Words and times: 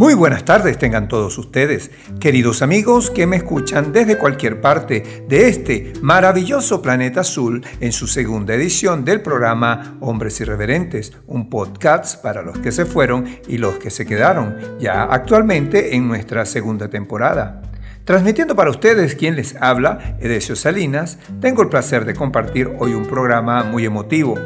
Muy 0.00 0.14
buenas 0.14 0.46
tardes 0.46 0.78
tengan 0.78 1.08
todos 1.08 1.36
ustedes, 1.36 1.90
queridos 2.20 2.62
amigos 2.62 3.10
que 3.10 3.26
me 3.26 3.36
escuchan 3.36 3.92
desde 3.92 4.16
cualquier 4.16 4.62
parte 4.62 5.26
de 5.28 5.46
este 5.46 5.92
maravilloso 6.00 6.80
planeta 6.80 7.20
azul 7.20 7.62
en 7.80 7.92
su 7.92 8.06
segunda 8.06 8.54
edición 8.54 9.04
del 9.04 9.20
programa 9.20 9.98
Hombres 10.00 10.40
Irreverentes, 10.40 11.12
un 11.26 11.50
podcast 11.50 12.22
para 12.22 12.40
los 12.40 12.58
que 12.60 12.72
se 12.72 12.86
fueron 12.86 13.26
y 13.46 13.58
los 13.58 13.74
que 13.74 13.90
se 13.90 14.06
quedaron, 14.06 14.56
ya 14.78 15.02
actualmente 15.02 15.94
en 15.94 16.08
nuestra 16.08 16.46
segunda 16.46 16.88
temporada. 16.88 17.60
Transmitiendo 18.06 18.56
para 18.56 18.70
ustedes 18.70 19.14
quien 19.14 19.36
les 19.36 19.54
habla, 19.56 20.16
Edesio 20.18 20.56
Salinas, 20.56 21.18
tengo 21.42 21.60
el 21.60 21.68
placer 21.68 22.06
de 22.06 22.14
compartir 22.14 22.70
hoy 22.78 22.94
un 22.94 23.04
programa 23.04 23.64
muy 23.64 23.84
emotivo 23.84 24.38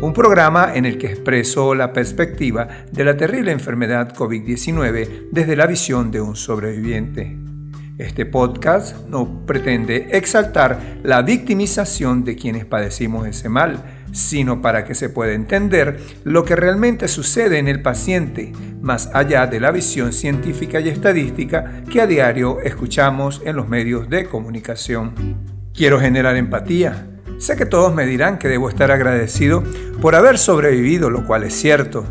un 0.00 0.14
programa 0.14 0.72
en 0.74 0.86
el 0.86 0.96
que 0.96 1.08
expreso 1.08 1.74
la 1.74 1.92
perspectiva 1.92 2.66
de 2.90 3.04
la 3.04 3.16
terrible 3.16 3.52
enfermedad 3.52 4.14
COVID-19 4.14 5.28
desde 5.30 5.56
la 5.56 5.66
visión 5.66 6.10
de 6.10 6.22
un 6.22 6.36
sobreviviente. 6.36 7.36
Este 7.98 8.24
podcast 8.24 8.96
no 9.08 9.44
pretende 9.44 10.08
exaltar 10.12 11.00
la 11.02 11.20
victimización 11.20 12.24
de 12.24 12.34
quienes 12.34 12.64
padecimos 12.64 13.26
ese 13.26 13.50
mal, 13.50 13.84
sino 14.12 14.62
para 14.62 14.86
que 14.86 14.94
se 14.94 15.10
pueda 15.10 15.34
entender 15.34 16.00
lo 16.24 16.46
que 16.46 16.56
realmente 16.56 17.06
sucede 17.06 17.58
en 17.58 17.68
el 17.68 17.82
paciente, 17.82 18.52
más 18.80 19.10
allá 19.12 19.46
de 19.46 19.60
la 19.60 19.70
visión 19.70 20.14
científica 20.14 20.80
y 20.80 20.88
estadística 20.88 21.82
que 21.90 22.00
a 22.00 22.06
diario 22.06 22.60
escuchamos 22.62 23.42
en 23.44 23.56
los 23.56 23.68
medios 23.68 24.08
de 24.08 24.24
comunicación. 24.24 25.12
Quiero 25.74 26.00
generar 26.00 26.36
empatía, 26.36 27.09
Sé 27.40 27.56
que 27.56 27.64
todos 27.64 27.94
me 27.94 28.04
dirán 28.04 28.38
que 28.38 28.48
debo 28.48 28.68
estar 28.68 28.90
agradecido 28.90 29.64
por 30.02 30.14
haber 30.14 30.36
sobrevivido, 30.36 31.08
lo 31.08 31.26
cual 31.26 31.42
es 31.44 31.54
cierto, 31.54 32.04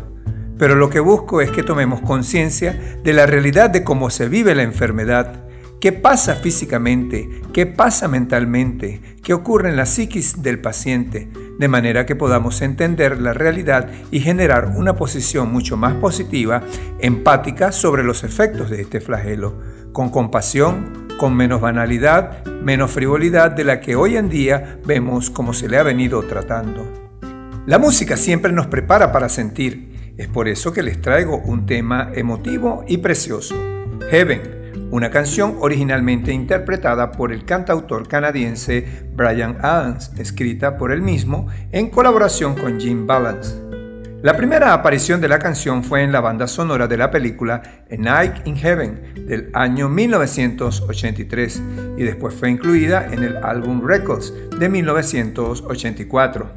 pero 0.58 0.74
lo 0.74 0.90
que 0.90 0.98
busco 0.98 1.40
es 1.40 1.52
que 1.52 1.62
tomemos 1.62 2.00
conciencia 2.00 2.98
de 3.04 3.12
la 3.12 3.26
realidad 3.26 3.70
de 3.70 3.84
cómo 3.84 4.10
se 4.10 4.28
vive 4.28 4.56
la 4.56 4.64
enfermedad, 4.64 5.44
qué 5.80 5.92
pasa 5.92 6.34
físicamente, 6.34 7.42
qué 7.52 7.64
pasa 7.64 8.08
mentalmente, 8.08 9.00
qué 9.22 9.32
ocurre 9.32 9.68
en 9.68 9.76
la 9.76 9.86
psiquis 9.86 10.42
del 10.42 10.60
paciente, 10.60 11.30
de 11.60 11.68
manera 11.68 12.06
que 12.06 12.16
podamos 12.16 12.60
entender 12.60 13.20
la 13.20 13.32
realidad 13.32 13.88
y 14.10 14.18
generar 14.18 14.72
una 14.74 14.96
posición 14.96 15.52
mucho 15.52 15.76
más 15.76 15.94
positiva, 15.94 16.64
empática 16.98 17.70
sobre 17.70 18.02
los 18.02 18.24
efectos 18.24 18.68
de 18.68 18.80
este 18.80 19.00
flagelo, 19.00 19.62
con 19.92 20.10
compasión, 20.10 21.08
con 21.20 21.36
menos 21.36 21.60
banalidad, 21.60 22.46
menos 22.46 22.92
frivolidad 22.92 23.50
de 23.50 23.62
la 23.62 23.82
que 23.82 23.94
hoy 23.94 24.16
en 24.16 24.30
día 24.30 24.78
vemos 24.86 25.28
como 25.28 25.52
se 25.52 25.68
le 25.68 25.76
ha 25.76 25.82
venido 25.82 26.22
tratando. 26.22 27.10
La 27.66 27.78
música 27.78 28.16
siempre 28.16 28.52
nos 28.52 28.68
prepara 28.68 29.12
para 29.12 29.28
sentir, 29.28 30.14
es 30.16 30.28
por 30.28 30.48
eso 30.48 30.72
que 30.72 30.82
les 30.82 31.02
traigo 31.02 31.36
un 31.36 31.66
tema 31.66 32.10
emotivo 32.14 32.86
y 32.88 32.96
precioso, 32.96 33.54
Heaven, 34.10 34.88
una 34.92 35.10
canción 35.10 35.56
originalmente 35.60 36.32
interpretada 36.32 37.12
por 37.12 37.34
el 37.34 37.44
cantautor 37.44 38.08
canadiense 38.08 38.86
Brian 39.14 39.58
Adams, 39.60 40.12
escrita 40.16 40.78
por 40.78 40.90
él 40.90 41.02
mismo 41.02 41.48
en 41.70 41.90
colaboración 41.90 42.54
con 42.54 42.80
Jim 42.80 43.06
Balance. 43.06 43.79
La 44.22 44.36
primera 44.36 44.74
aparición 44.74 45.22
de 45.22 45.28
la 45.28 45.38
canción 45.38 45.82
fue 45.82 46.02
en 46.02 46.12
la 46.12 46.20
banda 46.20 46.46
sonora 46.46 46.86
de 46.86 46.98
la 46.98 47.10
película 47.10 47.62
A 47.90 47.96
Night 47.96 48.46
in 48.46 48.54
Heaven 48.54 49.14
del 49.26 49.48
año 49.54 49.88
1983 49.88 51.62
y 51.96 52.02
después 52.02 52.34
fue 52.34 52.50
incluida 52.50 53.06
en 53.10 53.22
el 53.22 53.38
álbum 53.38 53.80
Records 53.82 54.34
de 54.58 54.68
1984. 54.68 56.50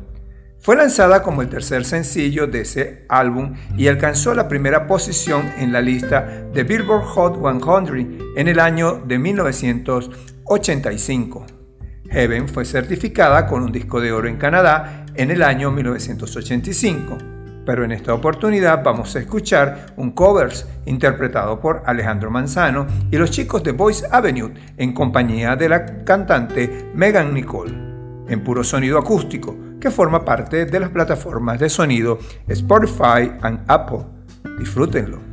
Fue 0.60 0.76
lanzada 0.76 1.24
como 1.24 1.42
el 1.42 1.48
tercer 1.48 1.86
sencillo 1.86 2.48
de 2.48 2.62
ese 2.62 3.06
álbum 3.08 3.54
y 3.78 3.88
alcanzó 3.88 4.34
la 4.34 4.50
primera 4.50 4.86
posición 4.86 5.50
en 5.58 5.72
la 5.72 5.80
lista 5.80 6.44
de 6.54 6.66
Billboard 6.66 7.06
Hot 7.06 7.42
100 7.42 8.20
en 8.36 8.50
el 8.50 8.60
año 8.60 9.02
de 9.06 9.20
1985. 9.20 11.46
Heaven 12.10 12.50
fue 12.50 12.66
certificada 12.66 13.48
con 13.48 13.64
un 13.64 13.72
disco 13.72 14.02
de 14.02 14.12
oro 14.12 14.28
en 14.28 14.36
Canadá 14.36 15.06
en 15.16 15.32
el 15.32 15.42
año 15.42 15.72
1985 15.72 17.32
pero 17.66 17.84
en 17.84 17.92
esta 17.92 18.14
oportunidad 18.14 18.84
vamos 18.84 19.16
a 19.16 19.20
escuchar 19.20 19.94
un 19.98 20.12
covers 20.12 20.68
interpretado 20.86 21.60
por 21.60 21.84
Alejandro 21.86 22.30
Manzano 22.30 22.88
y 23.12 23.18
los 23.18 23.32
chicos 23.32 23.64
de 23.64 23.72
Voice 23.72 24.06
Avenue 24.12 24.54
en 24.78 24.94
compañía 24.94 25.56
de 25.56 25.70
la 25.70 26.04
cantante 26.04 26.92
Megan 26.94 27.34
Nicole, 27.34 27.74
en 28.28 28.44
puro 28.44 28.64
sonido 28.64 28.98
acústico, 28.98 29.56
que 29.80 29.92
forma 29.92 30.24
parte 30.24 30.66
de 30.66 30.80
las 30.80 30.90
plataformas 30.90 31.60
de 31.60 31.70
sonido 31.70 32.20
Spotify 32.48 33.32
y 33.44 33.60
Apple. 33.68 34.00
Disfrútenlo. 34.60 35.33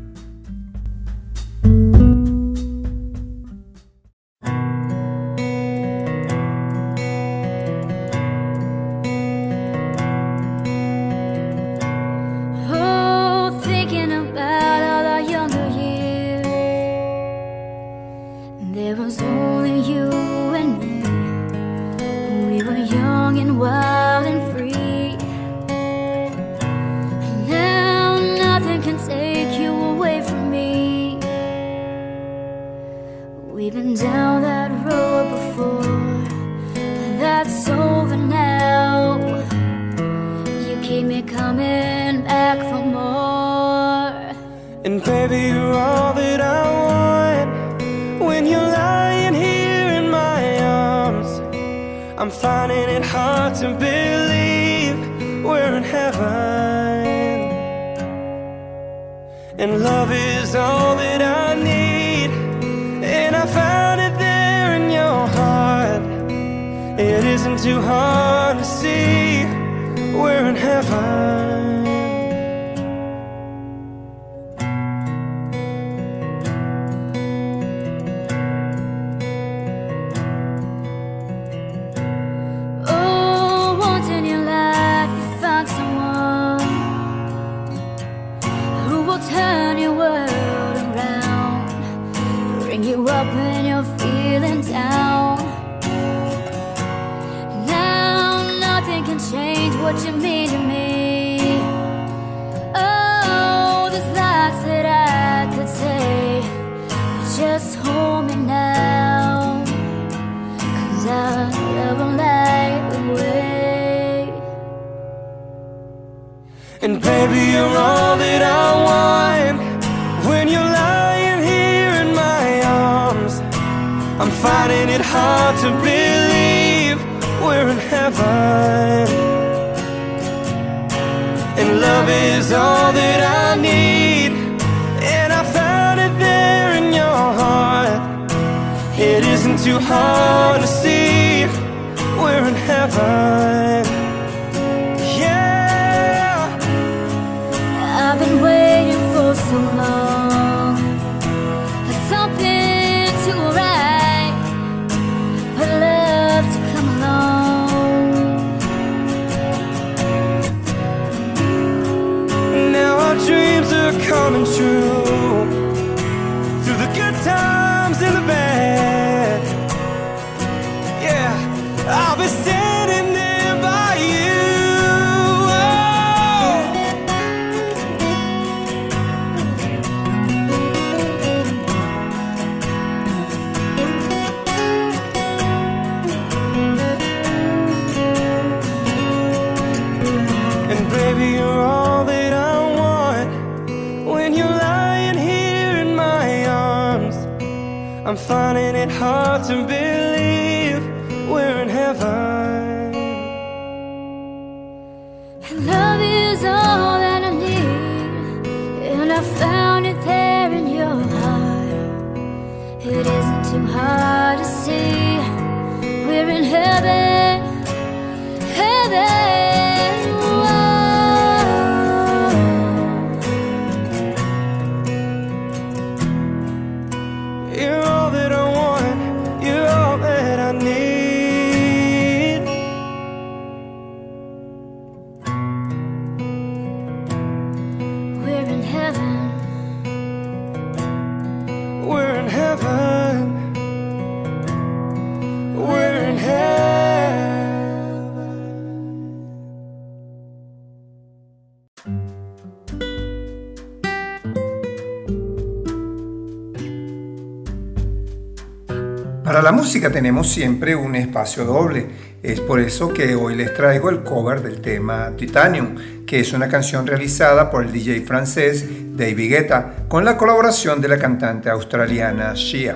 Música 259.71 259.93
tenemos 259.93 260.29
siempre 260.29 260.75
un 260.75 260.97
espacio 260.97 261.45
doble. 261.45 261.87
Es 262.25 262.41
por 262.41 262.59
eso 262.59 262.93
que 262.93 263.15
hoy 263.15 263.37
les 263.37 263.55
traigo 263.55 263.89
el 263.89 264.03
cover 264.03 264.43
del 264.43 264.61
tema 264.61 265.13
Titanium, 265.17 265.77
que 266.05 266.19
es 266.19 266.33
una 266.33 266.49
canción 266.49 266.89
realizada 266.89 267.53
por 267.53 267.65
el 267.65 267.71
DJ 267.71 268.01
francés 268.01 268.67
David 268.97 269.31
Guetta 269.31 269.85
con 269.87 270.05
la 270.05 270.17
colaboración 270.17 270.81
de 270.81 270.89
la 270.89 270.99
cantante 270.99 271.51
australiana 271.51 272.33
Shia. 272.35 272.75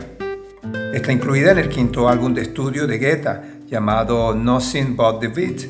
Está 0.92 1.10
incluida 1.10 1.50
en 1.50 1.58
el 1.58 1.68
quinto 1.68 2.08
álbum 2.08 2.32
de 2.32 2.42
estudio 2.42 2.86
de 2.86 2.98
Guetta 2.98 3.42
llamado 3.66 4.32
Nothing 4.32 4.94
But 4.94 5.18
the 5.18 5.26
Beat 5.26 5.62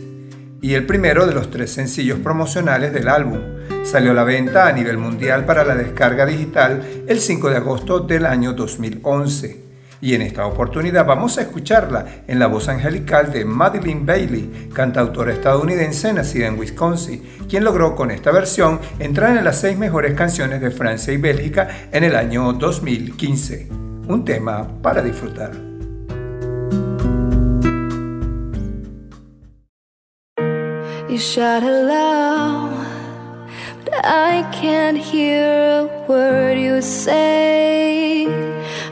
y 0.60 0.74
el 0.74 0.84
primero 0.84 1.26
de 1.26 1.32
los 1.32 1.50
tres 1.50 1.72
sencillos 1.72 2.18
promocionales 2.18 2.92
del 2.92 3.08
álbum. 3.08 3.40
Salió 3.82 4.10
a 4.10 4.14
la 4.14 4.24
venta 4.24 4.68
a 4.68 4.72
nivel 4.72 4.98
mundial 4.98 5.46
para 5.46 5.64
la 5.64 5.74
descarga 5.74 6.26
digital 6.26 6.82
el 7.08 7.18
5 7.18 7.48
de 7.48 7.56
agosto 7.56 8.00
del 8.00 8.26
año 8.26 8.52
2011 8.52 9.63
y 10.04 10.14
en 10.14 10.20
esta 10.20 10.44
oportunidad 10.46 11.06
vamos 11.06 11.38
a 11.38 11.40
escucharla 11.40 12.04
en 12.28 12.38
la 12.38 12.46
voz 12.46 12.68
angelical 12.68 13.32
de 13.32 13.46
Madeline 13.46 14.04
Bailey, 14.04 14.68
cantautora 14.74 15.32
estadounidense 15.32 16.12
nacida 16.12 16.46
en 16.46 16.58
Wisconsin, 16.58 17.22
quien 17.48 17.64
logró 17.64 17.96
con 17.96 18.10
esta 18.10 18.30
versión 18.30 18.80
entrar 18.98 19.34
en 19.34 19.42
las 19.44 19.62
seis 19.62 19.78
mejores 19.78 20.12
canciones 20.12 20.60
de 20.60 20.70
Francia 20.70 21.10
y 21.14 21.16
Bélgica 21.16 21.88
en 21.90 22.04
el 22.04 22.16
año 22.16 22.52
2015. 22.52 23.68
Un 24.06 24.26
tema 24.26 24.68
para 24.82 25.00
disfrutar. 25.00 25.52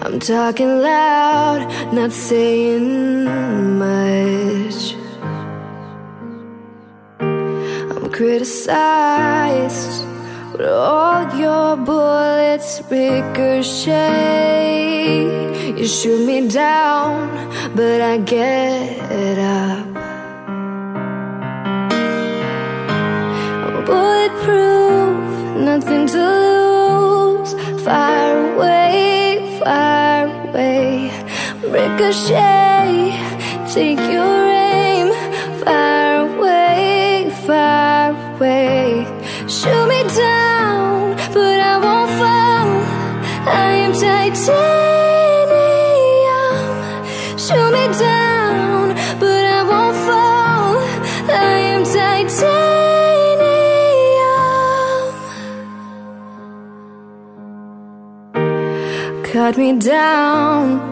I'm 0.05 0.19
talking 0.19 0.83
loud, 0.83 1.61
not 1.93 2.11
saying 2.11 3.25
much. 3.79 4.97
I'm 7.21 8.11
criticized, 8.11 10.05
but 10.51 10.67
all 10.67 11.33
your 11.37 11.77
bullets 11.77 12.83
ricochet. 12.91 14.03
You 15.79 15.87
shoot 15.87 16.27
me 16.27 16.49
down, 16.49 17.31
but 17.77 18.01
I 18.01 18.19
get 18.19 19.39
up. 19.39 19.87
I'm 23.65 23.85
bulletproof, 23.85 25.17
nothing 25.61 26.09
to 26.09 26.19
lose. 26.19 27.55
Fire 27.85 28.53
away, 28.53 29.61
fire. 29.61 29.92
Ricochet, 31.73 33.17
take 33.73 33.99
your 33.99 34.47
aim. 34.47 35.09
Fire 35.65 36.29
away, 36.29 37.31
fire 37.47 38.13
away. 38.37 39.07
Shoot 39.49 39.87
me 39.89 40.03
down, 40.15 41.17
but 41.33 41.59
I 41.73 41.79
won't 41.85 42.11
fall. 42.21 42.69
I 43.49 43.73
am 43.85 43.93
titanium. 43.95 44.53
Shoot 47.39 47.71
me 47.73 47.85
down, 47.99 48.95
but 49.19 49.45
I 49.59 49.63
won't 49.71 49.97
fall. 50.07 50.77
I 51.31 51.59
am 51.73 51.83
titanium. 51.85 52.43
Cut 59.25 59.57
me 59.57 59.71
down, 59.79 60.92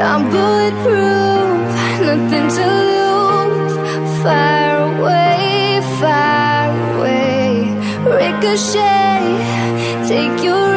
I'm 0.00 0.30
bulletproof, 0.30 1.68
nothing 2.08 2.48
to 2.58 2.66
lose. 2.90 3.74
Fire 4.22 4.78
away, 4.92 5.80
fire 6.00 6.70
away. 6.94 7.48
Ricochet, 8.04 9.22
take 10.06 10.44
your 10.44 10.67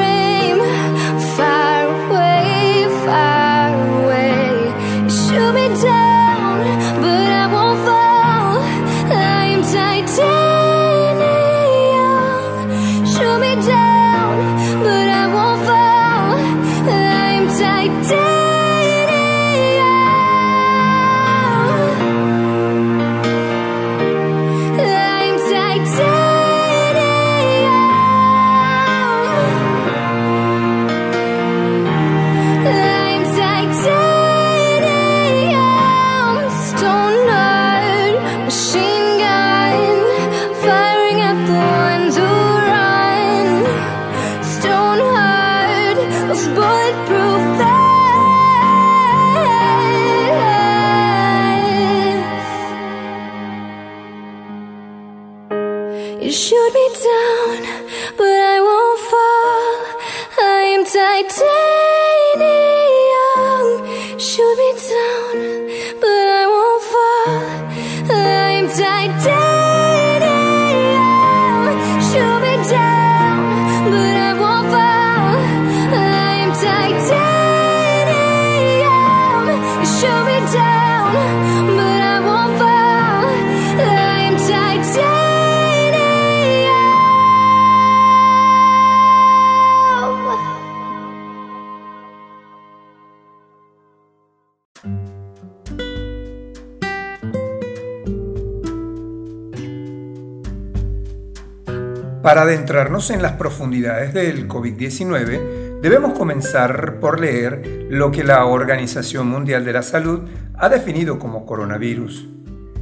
Para 102.32 102.44
adentrarnos 102.44 103.10
en 103.10 103.22
las 103.22 103.34
profundidades 103.34 104.14
del 104.14 104.48
COVID-19, 104.48 105.82
debemos 105.82 106.18
comenzar 106.18 106.98
por 107.02 107.20
leer 107.20 107.88
lo 107.90 108.10
que 108.10 108.24
la 108.24 108.46
Organización 108.46 109.28
Mundial 109.28 109.66
de 109.66 109.74
la 109.74 109.84
Salud 109.84 110.22
ha 110.58 110.70
definido 110.70 111.20
como 111.20 111.46
coronavirus. 111.46 112.30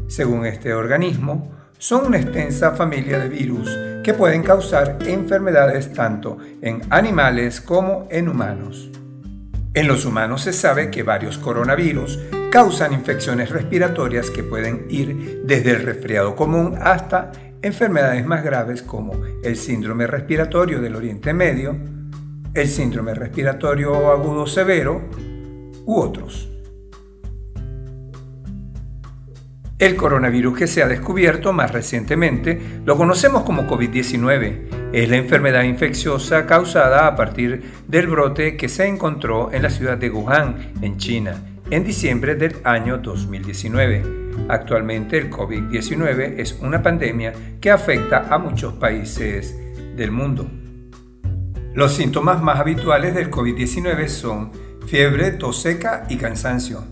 Según 0.08 0.46
este 0.46 0.76
organismo, 0.76 1.52
son 1.80 2.06
una 2.06 2.20
extensa 2.20 2.74
familia 2.74 3.18
de 3.18 3.30
virus 3.30 3.76
que 4.04 4.14
pueden 4.14 4.44
causar 4.44 5.00
enfermedades 5.08 5.94
tanto 5.94 6.38
en 6.62 6.82
animales 6.92 7.60
como 7.60 8.08
en 8.12 8.30
humanos. 8.30 8.92
En 9.74 9.88
los 9.88 10.06
humanos 10.06 10.44
se 10.44 10.54
sabe 10.54 10.92
que 10.92 11.02
varios 11.02 11.40
coronavirus 11.40 12.20
causan 12.50 12.94
infecciones 12.94 13.52
respiratorias 13.52 14.32
que 14.32 14.44
pueden 14.44 14.88
ir 14.90 15.44
desde 15.44 15.72
el 15.72 15.84
resfriado 15.84 16.36
común 16.36 16.76
hasta 16.82 17.32
enfermedades 17.62 18.26
más 18.26 18.44
graves 18.44 18.82
como 18.82 19.14
el 19.44 19.56
síndrome 19.56 20.08
respiratorio 20.08 20.82
del 20.82 20.96
Oriente 20.96 21.32
Medio, 21.34 21.78
el 22.54 22.68
síndrome 22.68 23.14
respiratorio 23.14 24.12
agudo 24.12 24.48
severo 24.48 25.02
u 25.86 26.00
otros. 26.00 26.50
El 29.78 29.96
coronavirus 29.96 30.58
que 30.58 30.68
se 30.68 30.84
ha 30.84 30.88
descubierto 30.88 31.54
más 31.54 31.72
recientemente 31.72 32.82
lo 32.84 32.98
conocemos 32.98 33.44
como 33.44 33.64
COVID-19. 33.64 34.92
Es 34.92 35.08
la 35.08 35.16
enfermedad 35.16 35.64
infecciosa 35.64 36.46
causada 36.46 37.08
a 37.08 37.16
partir 37.16 37.64
del 37.88 38.08
brote 38.08 38.58
que 38.58 38.68
se 38.68 38.88
encontró 38.88 39.54
en 39.54 39.62
la 39.62 39.70
ciudad 39.70 39.98
de 39.98 40.10
Wuhan, 40.10 40.74
en 40.82 40.98
China, 40.98 41.49
en 41.72 41.84
diciembre 41.84 42.36
del 42.36 42.56
año 42.64 42.98
2019. 42.98 44.04
Actualmente 44.48 45.18
el 45.18 45.30
COVID-19 45.30 46.36
es 46.38 46.58
una 46.62 46.82
pandemia 46.82 47.34
que 47.62 47.70
afecta 47.70 48.28
a 48.34 48.40
muchos 48.40 48.74
países 48.74 49.56
del 49.96 50.12
mundo. 50.12 50.48
Los 51.74 51.94
síntomas 51.94 52.42
más 52.42 52.60
habituales 52.60 53.14
del 53.14 53.30
COVID-19 53.30 54.08
son 54.08 54.52
fiebre, 54.88 55.32
tos 55.32 55.62
seca 55.62 56.06
y 56.10 56.18
cansancio. 56.18 56.84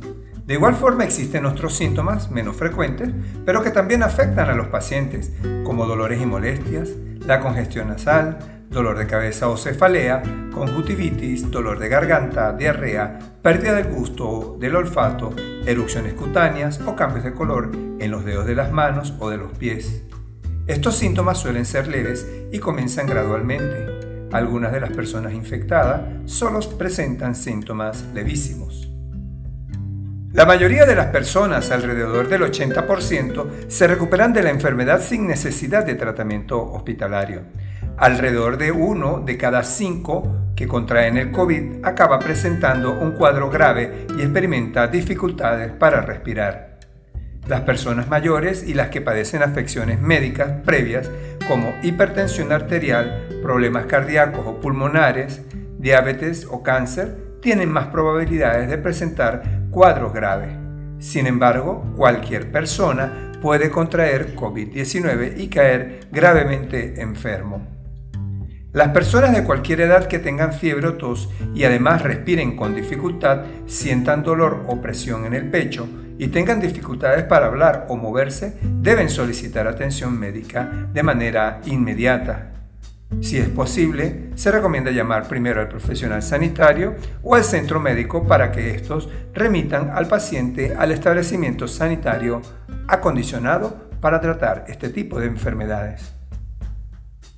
De 0.45 0.53
igual 0.53 0.75
forma 0.75 1.03
existen 1.03 1.45
otros 1.45 1.75
síntomas 1.75 2.31
menos 2.31 2.55
frecuentes, 2.55 3.09
pero 3.45 3.63
que 3.63 3.71
también 3.71 4.03
afectan 4.03 4.49
a 4.49 4.55
los 4.55 4.67
pacientes, 4.67 5.33
como 5.63 5.85
dolores 5.85 6.21
y 6.21 6.25
molestias, 6.25 6.91
la 7.25 7.41
congestión 7.41 7.89
nasal, 7.89 8.56
dolor 8.69 8.97
de 8.97 9.07
cabeza 9.07 9.49
o 9.49 9.57
cefalea, 9.57 10.21
conjuntivitis, 10.53 11.49
dolor 11.49 11.79
de 11.79 11.89
garganta, 11.89 12.53
diarrea, 12.53 13.19
pérdida 13.41 13.75
del 13.75 13.93
gusto, 13.93 14.57
del 14.59 14.75
olfato, 14.75 15.33
erupciones 15.65 16.13
cutáneas 16.13 16.81
o 16.85 16.95
cambios 16.95 17.23
de 17.23 17.33
color 17.33 17.71
en 17.99 18.11
los 18.11 18.25
dedos 18.25 18.45
de 18.45 18.55
las 18.55 18.71
manos 18.71 19.13
o 19.19 19.29
de 19.29 19.37
los 19.37 19.51
pies. 19.53 20.03
Estos 20.67 20.97
síntomas 20.97 21.37
suelen 21.37 21.65
ser 21.65 21.87
leves 21.87 22.27
y 22.51 22.59
comienzan 22.59 23.07
gradualmente. 23.07 24.27
Algunas 24.31 24.73
de 24.73 24.81
las 24.81 24.91
personas 24.91 25.33
infectadas 25.33 26.01
solo 26.25 26.59
presentan 26.77 27.35
síntomas 27.35 28.03
levísimos. 28.13 28.91
La 30.33 30.45
mayoría 30.45 30.85
de 30.85 30.95
las 30.95 31.07
personas, 31.07 31.71
alrededor 31.71 32.27
del 32.27 32.41
80%, 32.41 33.69
se 33.69 33.87
recuperan 33.87 34.33
de 34.33 34.43
la 34.43 34.49
enfermedad 34.49 35.01
sin 35.01 35.25
necesidad 35.25 35.85
de 35.85 35.95
tratamiento 35.95 36.61
hospitalario. 36.61 37.43
Alrededor 37.97 38.57
de 38.57 38.71
uno 38.71 39.23
de 39.25 39.37
cada 39.37 39.63
cinco 39.63 40.51
que 40.55 40.67
contraen 40.67 41.17
el 41.17 41.31
COVID 41.31 41.83
acaba 41.83 42.19
presentando 42.19 42.91
un 42.91 43.13
cuadro 43.13 43.49
grave 43.49 44.05
y 44.15 44.21
experimenta 44.21 44.87
dificultades 44.87 45.71
para 45.71 46.01
respirar. 46.01 46.77
Las 47.47 47.61
personas 47.61 48.07
mayores 48.07 48.63
y 48.67 48.75
las 48.75 48.89
que 48.89 49.01
padecen 49.01 49.41
afecciones 49.41 49.99
médicas 49.99 50.61
previas 50.63 51.09
como 51.47 51.73
hipertensión 51.81 52.51
arterial, 52.51 53.29
problemas 53.41 53.87
cardíacos 53.87 54.45
o 54.45 54.59
pulmonares, 54.59 55.41
diabetes 55.79 56.45
o 56.51 56.61
cáncer 56.61 57.39
tienen 57.41 57.71
más 57.71 57.87
probabilidades 57.87 58.69
de 58.69 58.77
presentar 58.77 59.41
cuadros 59.71 60.13
graves. 60.13 60.55
Sin 60.99 61.25
embargo, 61.25 61.83
cualquier 61.95 62.51
persona 62.51 63.31
puede 63.41 63.71
contraer 63.71 64.35
COVID-19 64.35 65.37
y 65.37 65.47
caer 65.47 66.01
gravemente 66.11 67.01
enfermo. 67.01 67.76
Las 68.73 68.89
personas 68.89 69.33
de 69.33 69.43
cualquier 69.43 69.81
edad 69.81 70.07
que 70.07 70.19
tengan 70.19 70.53
fiebre 70.53 70.87
o 70.87 70.93
tos 70.95 71.29
y 71.55 71.63
además 71.63 72.01
respiren 72.03 72.55
con 72.55 72.75
dificultad, 72.75 73.43
sientan 73.65 74.23
dolor 74.23 74.65
o 74.67 74.81
presión 74.81 75.25
en 75.25 75.33
el 75.33 75.49
pecho 75.49 75.87
y 76.19 76.27
tengan 76.27 76.59
dificultades 76.59 77.23
para 77.23 77.47
hablar 77.47 77.85
o 77.89 77.95
moverse, 77.95 78.57
deben 78.61 79.09
solicitar 79.09 79.67
atención 79.67 80.19
médica 80.19 80.89
de 80.93 81.01
manera 81.01 81.61
inmediata. 81.65 82.51
Si 83.21 83.37
es 83.37 83.47
posible, 83.47 84.31
se 84.35 84.51
recomienda 84.51 84.91
llamar 84.91 85.29
primero 85.29 85.61
al 85.61 85.69
profesional 85.69 86.21
sanitario 86.21 86.95
o 87.23 87.35
al 87.35 87.45
centro 87.45 87.79
médico 87.79 88.27
para 88.27 88.51
que 88.51 88.71
estos 88.71 89.07
remitan 89.33 89.91
al 89.91 90.07
paciente 90.07 90.75
al 90.77 90.91
establecimiento 90.91 91.69
sanitario 91.69 92.41
acondicionado 92.87 93.87
para 94.01 94.19
tratar 94.19 94.65
este 94.67 94.89
tipo 94.89 95.19
de 95.21 95.27
enfermedades. 95.27 96.16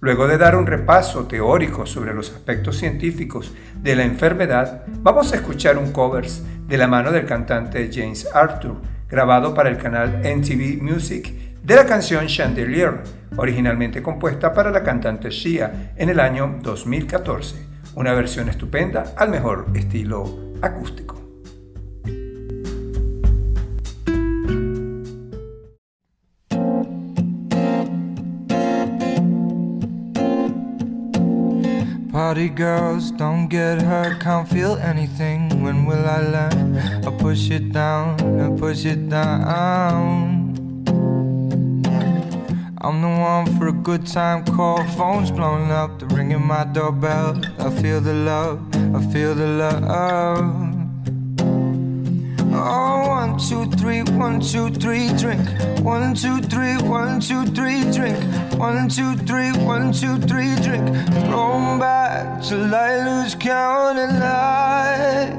Luego 0.01 0.29
de 0.29 0.37
dar 0.37 0.55
un 0.55 0.65
repaso 0.65 1.25
teórico 1.25 1.85
sobre 1.85 2.13
los 2.13 2.31
aspectos 2.31 2.77
científicos 2.77 3.53
de 3.81 3.97
la 3.97 4.05
enfermedad, 4.05 4.83
vamos 5.01 5.33
a 5.33 5.35
escuchar 5.35 5.77
un 5.77 5.91
covers 5.91 6.41
de 6.67 6.77
la 6.77 6.87
mano 6.87 7.11
del 7.11 7.25
cantante 7.25 7.89
James 7.91 8.25
Arthur, 8.33 8.77
grabado 9.09 9.53
para 9.53 9.69
el 9.69 9.77
canal 9.77 10.21
NTV 10.23 10.81
Music 10.81 11.33
de 11.61 11.75
la 11.75 11.85
canción 11.85 12.27
Chandelier, 12.27 13.01
originalmente 13.35 14.01
compuesta 14.01 14.53
para 14.53 14.71
la 14.71 14.83
cantante 14.83 15.31
Shia 15.31 15.91
en 15.97 16.07
el 16.07 16.21
año 16.21 16.59
2014, 16.61 17.57
una 17.95 18.13
versión 18.13 18.47
estupenda 18.47 19.13
al 19.17 19.29
mejor 19.29 19.65
estilo 19.73 20.53
acústico. 20.61 21.18
Party 32.29 32.47
girls 32.47 33.09
don't 33.09 33.47
get 33.47 33.81
hurt, 33.81 34.19
can't 34.19 34.47
feel 34.47 34.77
anything. 34.77 35.63
When 35.63 35.87
will 35.87 36.05
I 36.05 36.21
learn? 36.21 36.77
I 37.03 37.09
push 37.17 37.49
it 37.49 37.71
down, 37.71 38.21
I 38.39 38.55
push 38.55 38.85
it 38.85 39.09
down. 39.09 40.53
I'm 42.81 43.01
the 43.01 43.07
one 43.07 43.57
for 43.57 43.69
a 43.69 43.73
good 43.73 44.05
time 44.05 44.45
call. 44.45 44.83
Phone's 44.89 45.31
blowing 45.31 45.71
up, 45.71 45.97
they're 45.97 46.09
ringing 46.09 46.45
my 46.45 46.65
doorbell. 46.65 47.41
I 47.57 47.71
feel 47.81 47.99
the 47.99 48.13
love, 48.13 48.59
I 48.95 49.01
feel 49.11 49.33
the 49.33 49.47
love. 49.47 50.68
Oh, 52.71 53.07
one, 53.07 53.39
two, 53.39 53.65
three, 53.77 54.03
one, 54.03 54.39
two, 54.39 54.69
three, 54.69 55.07
drink. 55.17 55.41
One, 55.81 56.13
two, 56.13 56.39
three, 56.39 56.77
one, 56.77 57.19
two, 57.19 57.45
three, 57.47 57.81
drink. 57.91 58.19
One, 58.59 58.87
two, 58.87 59.15
three, 59.15 59.51
one, 59.53 59.91
two, 59.91 60.19
three, 60.19 60.55
drink. 60.57 60.87
Roll 61.31 61.79
back 61.79 62.43
till 62.43 62.73
I 62.73 63.03
lose 63.07 63.33
count 63.33 63.97
and 63.97 64.23
I 64.23 65.33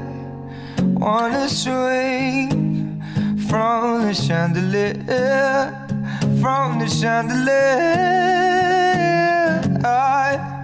wanna 0.99 1.47
swing 1.47 3.01
from 3.47 4.07
the 4.07 4.13
chandelier 4.13 5.81
from 6.41 6.79
the 6.79 6.87
chandelier. 6.87 7.51
I 9.85 10.59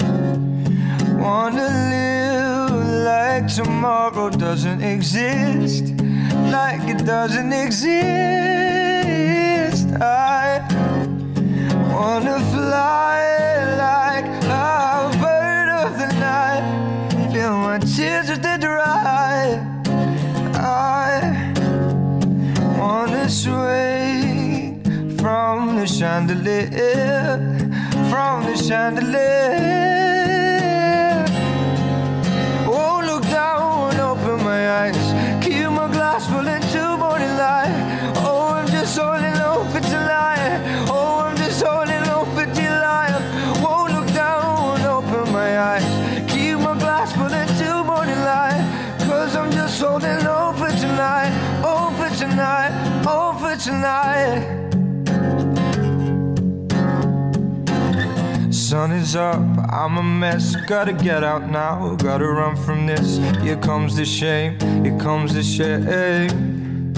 wanna 1.20 1.70
live 1.94 2.88
like 3.06 3.48
tomorrow 3.48 4.30
doesn't 4.32 4.82
exist, 4.82 5.97
like 6.52 6.88
it 6.88 7.06
doesn't 7.06 7.54
exist. 7.54 7.88
I 10.02 10.62
wanna 11.94 12.40
fly 12.54 13.20
like 13.86 14.28
a 14.44 15.10
bird 15.22 15.70
of 15.84 15.90
the 16.02 16.10
night, 16.20 16.66
feel 17.32 17.56
my 17.58 17.78
tears 17.80 18.30
as 18.30 18.40
they 18.40 18.58
dry. 18.58 19.60
I 20.54 21.10
wanna 22.80 23.26
sway 23.30 24.80
from 25.18 25.76
the 25.78 25.88
chandelier, 25.88 27.40
from 28.10 28.36
the 28.48 28.56
chandelier. 28.68 29.66
Oh, 32.70 33.02
look 33.10 33.24
down, 33.24 34.00
open 34.00 34.38
my 34.44 34.62
eyes, 34.82 34.97
full 36.26 36.48
until 36.48 36.98
morning 36.98 37.36
light. 37.38 37.70
Oh, 38.26 38.54
I'm 38.54 38.68
just 38.68 38.98
holding 38.98 39.36
on 39.36 39.70
for 39.72 39.80
tonight. 39.80 40.88
Oh, 40.90 41.20
I'm 41.20 41.38
just 41.38 41.64
holding 41.64 42.04
on 42.10 42.26
for 42.34 42.46
delight. 42.54 43.14
Oh, 43.64 43.88
look 43.92 44.08
down, 44.14 44.82
open 44.82 45.32
my 45.32 45.60
eyes, 45.60 46.32
keep 46.32 46.58
my 46.60 46.78
glass 46.80 47.14
full 47.14 47.32
until 47.32 47.84
morning 47.84 48.20
light. 48.22 48.64
Cause 49.00 49.36
I'm 49.36 49.52
just 49.52 49.80
holding 49.80 50.26
on 50.26 50.56
for 50.56 50.70
tonight, 50.70 51.32
oh, 51.64 51.94
for 51.98 52.10
tonight, 52.16 52.72
oh, 53.06 54.57
sun 58.68 58.92
is 58.92 59.16
up, 59.16 59.40
I'm 59.72 59.98
a 59.98 60.04
mess. 60.04 60.54
Gotta 60.68 60.92
get 60.92 61.24
out 61.24 61.50
now, 61.50 61.96
gotta 61.96 62.28
run 62.28 62.58
from 62.58 62.86
this. 62.86 63.16
Here 63.42 63.56
comes 63.56 63.96
the 63.96 64.04
shame, 64.04 64.60
here 64.84 65.00
comes 65.00 65.34
the 65.34 65.42
shame. 65.42 66.94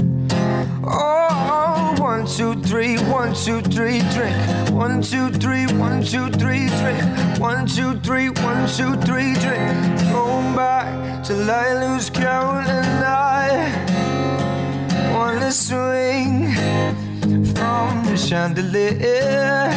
Oh, 0.84 1.96
one, 2.00 2.26
two, 2.26 2.56
three, 2.64 2.98
one, 3.04 3.36
two, 3.36 3.62
three, 3.62 4.02
drink. 4.16 4.36
One, 4.72 5.04
two, 5.04 5.30
three, 5.30 5.68
one, 5.78 6.04
two, 6.04 6.32
three, 6.42 6.70
drink. 6.82 7.04
One, 7.40 7.68
two, 7.68 8.00
three, 8.00 8.30
one, 8.30 8.68
two, 8.68 8.96
three, 9.06 9.36
drink. 9.36 9.78
Going 10.12 10.56
back 10.56 11.24
till 11.24 11.52
I 11.52 11.68
lose 11.84 12.10
count 12.10 12.68
and 12.68 13.06
I 13.06 13.48
wanna 15.14 15.52
swing 15.52 16.52
from 17.54 18.06
the 18.06 18.18
chandelier, 18.18 19.70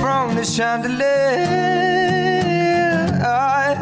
from 0.00 0.34
the 0.34 0.44
chandelier. 0.44 1.08
I 3.20 3.74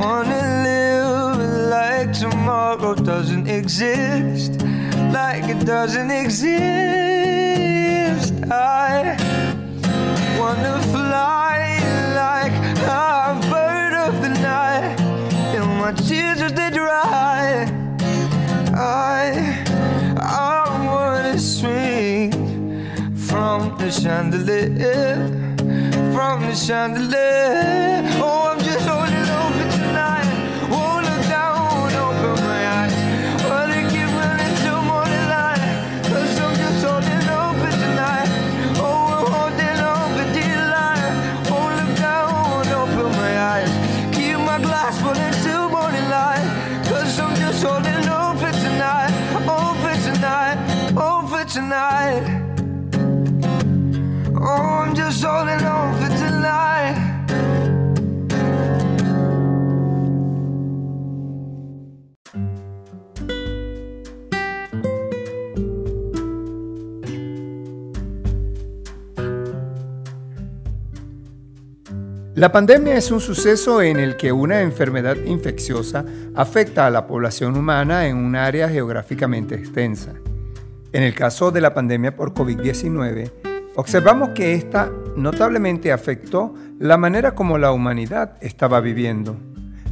wanna 0.00 0.42
live 0.68 1.38
like 1.70 2.12
tomorrow 2.12 2.94
doesn't 2.94 3.48
exist, 3.48 4.60
like 5.12 5.44
it 5.48 5.64
doesn't 5.64 6.10
exist. 6.10 6.58
I 8.50 9.16
wanna 10.38 10.80
fly 10.94 11.78
like 12.22 12.52
a 13.02 13.38
bird 13.50 13.94
of 13.94 14.20
the 14.22 14.30
night, 14.40 15.00
and 15.56 15.66
my 15.80 15.92
tears 15.92 16.40
as 16.42 16.52
dry. 16.52 17.66
I 18.74 19.47
from 23.58 23.76
the 23.78 23.90
chandelier, 23.90 25.16
from 26.14 26.42
the 26.42 26.54
chandelier. 26.54 28.02
Oh, 28.22 28.54
I'm 28.54 28.67
La 72.38 72.52
pandemia 72.52 72.94
es 72.94 73.10
un 73.10 73.20
suceso 73.20 73.82
en 73.82 73.98
el 73.98 74.16
que 74.16 74.30
una 74.30 74.60
enfermedad 74.60 75.16
infecciosa 75.26 76.04
afecta 76.36 76.86
a 76.86 76.90
la 76.90 77.04
población 77.04 77.56
humana 77.56 78.06
en 78.06 78.16
un 78.16 78.36
área 78.36 78.68
geográficamente 78.68 79.56
extensa. 79.56 80.12
En 80.92 81.02
el 81.02 81.16
caso 81.16 81.50
de 81.50 81.60
la 81.60 81.74
pandemia 81.74 82.14
por 82.14 82.34
COVID-19, 82.34 83.32
observamos 83.74 84.28
que 84.36 84.54
esta 84.54 84.88
notablemente 85.16 85.90
afectó 85.90 86.54
la 86.78 86.96
manera 86.96 87.34
como 87.34 87.58
la 87.58 87.72
humanidad 87.72 88.36
estaba 88.40 88.80
viviendo. 88.80 89.36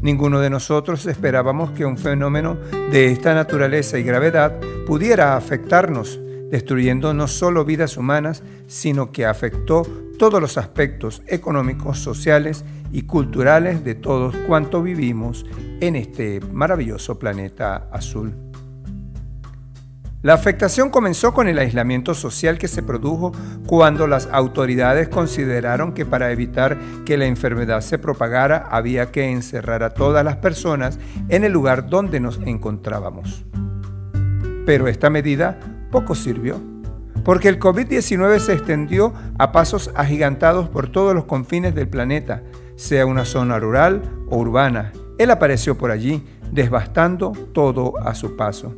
Ninguno 0.01 0.39
de 0.39 0.49
nosotros 0.49 1.05
esperábamos 1.07 1.73
que 1.73 1.85
un 1.85 1.99
fenómeno 1.99 2.59
de 2.93 3.11
esta 3.11 3.35
naturaleza 3.35 3.99
y 3.99 4.05
gravedad 4.05 4.53
pudiera 4.87 5.37
afectarnos, 5.37 6.21
destruyendo 6.51 7.15
no 7.15 7.29
solo 7.29 7.65
vidas 7.65 7.97
humanas, 7.97 8.43
sino 8.67 9.13
que 9.13 9.27
afectó 9.27 9.83
todos 10.19 10.41
los 10.41 10.59
aspectos 10.59 11.23
económicos, 11.27 11.99
sociales 11.99 12.65
y 12.93 13.03
culturales 13.03 13.85
de 13.85 13.95
todos 13.95 14.35
cuanto 14.47 14.83
vivimos 14.83 15.45
en 15.81 15.97
este 15.97 16.41
maravilloso 16.53 17.19
planeta 17.19 17.89
azul. 17.93 18.35
La 20.23 20.35
afectación 20.35 20.91
comenzó 20.91 21.33
con 21.33 21.47
el 21.47 21.59
aislamiento 21.59 22.13
social 22.13 22.59
que 22.59 22.67
se 22.67 22.83
produjo 22.83 23.31
cuando 23.67 24.09
las 24.09 24.29
autoridades 24.33 25.09
consideraron 25.09 25.93
que 25.93 26.05
para 26.05 26.33
evitar 26.33 26.79
que 27.05 27.17
la 27.17 27.27
enfermedad 27.27 27.81
se 27.81 27.99
propagara 27.99 28.67
había 28.71 29.13
que 29.13 29.31
encerrar 29.31 29.85
a 29.85 29.95
todas 29.95 30.25
las 30.25 30.37
personas 30.39 30.99
en 31.29 31.45
el 31.45 31.53
lugar 31.53 31.89
donde 31.89 32.19
nos 32.19 32.41
encontrábamos. 32.45 33.45
Pero 34.65 34.89
esta 34.89 35.11
medida 35.11 35.61
poco 35.91 36.15
sirvió, 36.15 36.61
porque 37.25 37.49
el 37.49 37.59
COVID-19 37.59 38.39
se 38.39 38.53
extendió 38.53 39.13
a 39.39 39.53
pasos 39.53 39.91
agigantados 39.95 40.69
por 40.69 40.91
todos 40.91 41.15
los 41.15 41.25
confines 41.25 41.75
del 41.75 41.89
planeta, 41.89 42.43
sea 42.77 43.07
una 43.07 43.25
zona 43.25 43.59
rural 43.59 44.03
o 44.29 44.39
urbana. 44.39 44.93
Él 45.19 45.31
apareció 45.31 45.77
por 45.77 45.91
allí, 45.91 46.23
devastando 46.53 47.33
todo 47.53 47.95
a 47.99 48.15
su 48.15 48.37
paso. 48.37 48.75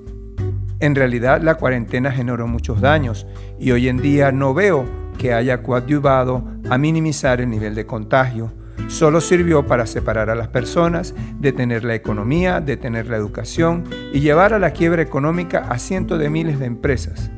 En 0.80 0.94
realidad 0.94 1.42
la 1.42 1.56
cuarentena 1.56 2.12
generó 2.12 2.46
muchos 2.46 2.80
daños 2.80 3.26
y 3.58 3.72
hoy 3.72 3.88
en 3.88 3.98
día 3.98 4.30
no 4.30 4.54
veo 4.54 4.84
que 5.18 5.34
haya 5.34 5.62
coadyuvado 5.62 6.44
a 6.70 6.78
minimizar 6.78 7.40
el 7.40 7.50
nivel 7.50 7.74
de 7.74 7.84
contagio. 7.84 8.52
Solo 8.86 9.20
sirvió 9.20 9.66
para 9.66 9.86
separar 9.86 10.30
a 10.30 10.34
las 10.34 10.48
personas, 10.48 11.14
detener 11.38 11.84
la 11.84 11.94
economía, 11.94 12.60
detener 12.60 13.08
la 13.08 13.16
educación 13.16 13.84
y 14.12 14.20
llevar 14.20 14.54
a 14.54 14.58
la 14.58 14.70
quiebra 14.70 15.02
económica 15.02 15.66
a 15.68 15.78
cientos 15.78 16.18
de 16.18 16.30
miles 16.30 16.58
de 16.58 16.66
empresas. 16.66 17.30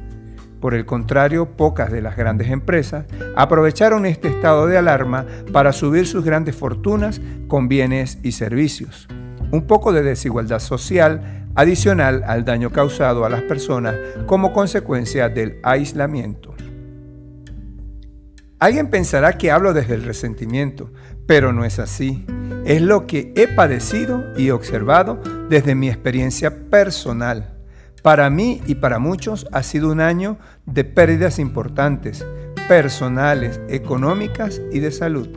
Por 0.60 0.74
el 0.74 0.84
contrario, 0.84 1.56
pocas 1.56 1.90
de 1.90 2.02
las 2.02 2.16
grandes 2.16 2.50
empresas 2.50 3.06
aprovecharon 3.34 4.04
este 4.04 4.28
estado 4.28 4.66
de 4.66 4.76
alarma 4.76 5.24
para 5.52 5.72
subir 5.72 6.06
sus 6.06 6.24
grandes 6.24 6.54
fortunas 6.54 7.20
con 7.48 7.66
bienes 7.66 8.18
y 8.22 8.32
servicios. 8.32 9.08
Un 9.50 9.66
poco 9.66 9.92
de 9.92 10.02
desigualdad 10.02 10.60
social 10.60 11.48
adicional 11.54 12.22
al 12.26 12.44
daño 12.44 12.70
causado 12.70 13.24
a 13.24 13.30
las 13.30 13.42
personas 13.42 13.96
como 14.26 14.52
consecuencia 14.52 15.28
del 15.28 15.58
aislamiento. 15.62 16.54
Alguien 18.58 18.90
pensará 18.90 19.38
que 19.38 19.50
hablo 19.50 19.72
desde 19.72 19.94
el 19.94 20.04
resentimiento, 20.04 20.92
pero 21.30 21.52
no 21.52 21.64
es 21.64 21.78
así. 21.78 22.26
Es 22.64 22.82
lo 22.82 23.06
que 23.06 23.32
he 23.36 23.46
padecido 23.46 24.36
y 24.36 24.50
observado 24.50 25.20
desde 25.48 25.76
mi 25.76 25.88
experiencia 25.88 26.68
personal. 26.68 27.56
Para 28.02 28.28
mí 28.30 28.60
y 28.66 28.74
para 28.74 28.98
muchos 28.98 29.46
ha 29.52 29.62
sido 29.62 29.92
un 29.92 30.00
año 30.00 30.38
de 30.66 30.82
pérdidas 30.82 31.38
importantes, 31.38 32.26
personales, 32.66 33.60
económicas 33.68 34.60
y 34.72 34.80
de 34.80 34.90
salud. 34.90 35.28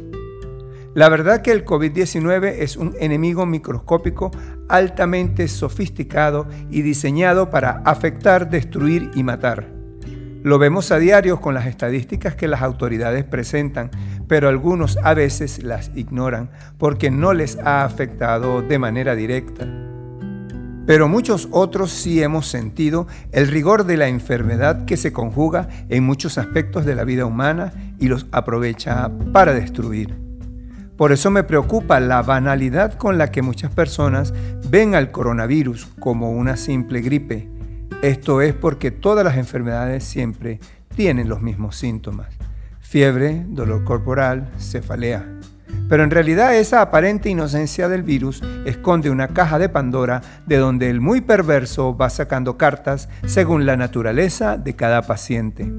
La 0.95 1.09
verdad 1.09 1.43
que 1.43 1.51
el 1.51 1.63
COVID-19 1.63 2.55
es 2.57 2.75
un 2.75 2.95
enemigo 2.99 3.45
microscópico 3.45 4.31
altamente 4.69 5.47
sofisticado 5.47 6.47
y 6.71 6.81
diseñado 6.81 7.51
para 7.51 7.83
afectar, 7.85 8.49
destruir 8.49 9.11
y 9.13 9.21
matar. 9.21 9.82
Lo 10.43 10.59
vemos 10.59 10.91
a 10.91 10.99
diario 10.99 11.39
con 11.39 11.53
las 11.53 11.67
estadísticas 11.67 12.35
que 12.35 12.49
las 12.49 12.61
autoridades 12.61 13.23
presentan, 13.23 13.89
pero 14.27 14.49
algunos 14.49 14.97
a 15.01 15.13
veces 15.13 15.63
las 15.63 15.89
ignoran 15.95 16.49
porque 16.77 17.09
no 17.09 17.31
les 17.31 17.57
ha 17.59 17.85
afectado 17.85 18.61
de 18.61 18.77
manera 18.77 19.15
directa. 19.15 19.65
Pero 20.85 21.07
muchos 21.07 21.47
otros 21.51 21.91
sí 21.91 22.21
hemos 22.21 22.45
sentido 22.47 23.07
el 23.31 23.47
rigor 23.47 23.85
de 23.85 23.95
la 23.95 24.09
enfermedad 24.09 24.83
que 24.83 24.97
se 24.97 25.13
conjuga 25.13 25.69
en 25.87 26.03
muchos 26.03 26.37
aspectos 26.37 26.83
de 26.83 26.95
la 26.95 27.05
vida 27.05 27.25
humana 27.25 27.71
y 27.97 28.09
los 28.09 28.25
aprovecha 28.33 29.09
para 29.31 29.53
destruir. 29.53 30.13
Por 30.97 31.13
eso 31.13 31.31
me 31.31 31.43
preocupa 31.43 32.01
la 32.01 32.21
banalidad 32.21 32.95
con 32.95 33.17
la 33.17 33.31
que 33.31 33.41
muchas 33.41 33.71
personas 33.71 34.33
ven 34.69 34.93
al 34.93 35.09
coronavirus 35.09 35.87
como 35.99 36.31
una 36.31 36.57
simple 36.57 36.99
gripe. 36.99 37.52
Esto 38.03 38.41
es 38.41 38.53
porque 38.53 38.91
todas 38.91 39.23
las 39.23 39.37
enfermedades 39.37 40.03
siempre 40.03 40.59
tienen 40.93 41.29
los 41.29 41.41
mismos 41.41 41.77
síntomas. 41.77 42.27
Fiebre, 42.81 43.45
dolor 43.47 43.85
corporal, 43.85 44.51
cefalea. 44.59 45.25
Pero 45.87 46.03
en 46.03 46.11
realidad 46.11 46.53
esa 46.53 46.81
aparente 46.81 47.29
inocencia 47.29 47.87
del 47.87 48.03
virus 48.03 48.43
esconde 48.65 49.09
una 49.09 49.29
caja 49.29 49.57
de 49.57 49.69
Pandora 49.69 50.19
de 50.45 50.57
donde 50.57 50.89
el 50.89 50.99
muy 50.99 51.21
perverso 51.21 51.95
va 51.95 52.09
sacando 52.09 52.57
cartas 52.57 53.07
según 53.25 53.65
la 53.65 53.77
naturaleza 53.77 54.57
de 54.57 54.75
cada 54.75 55.03
paciente. 55.03 55.71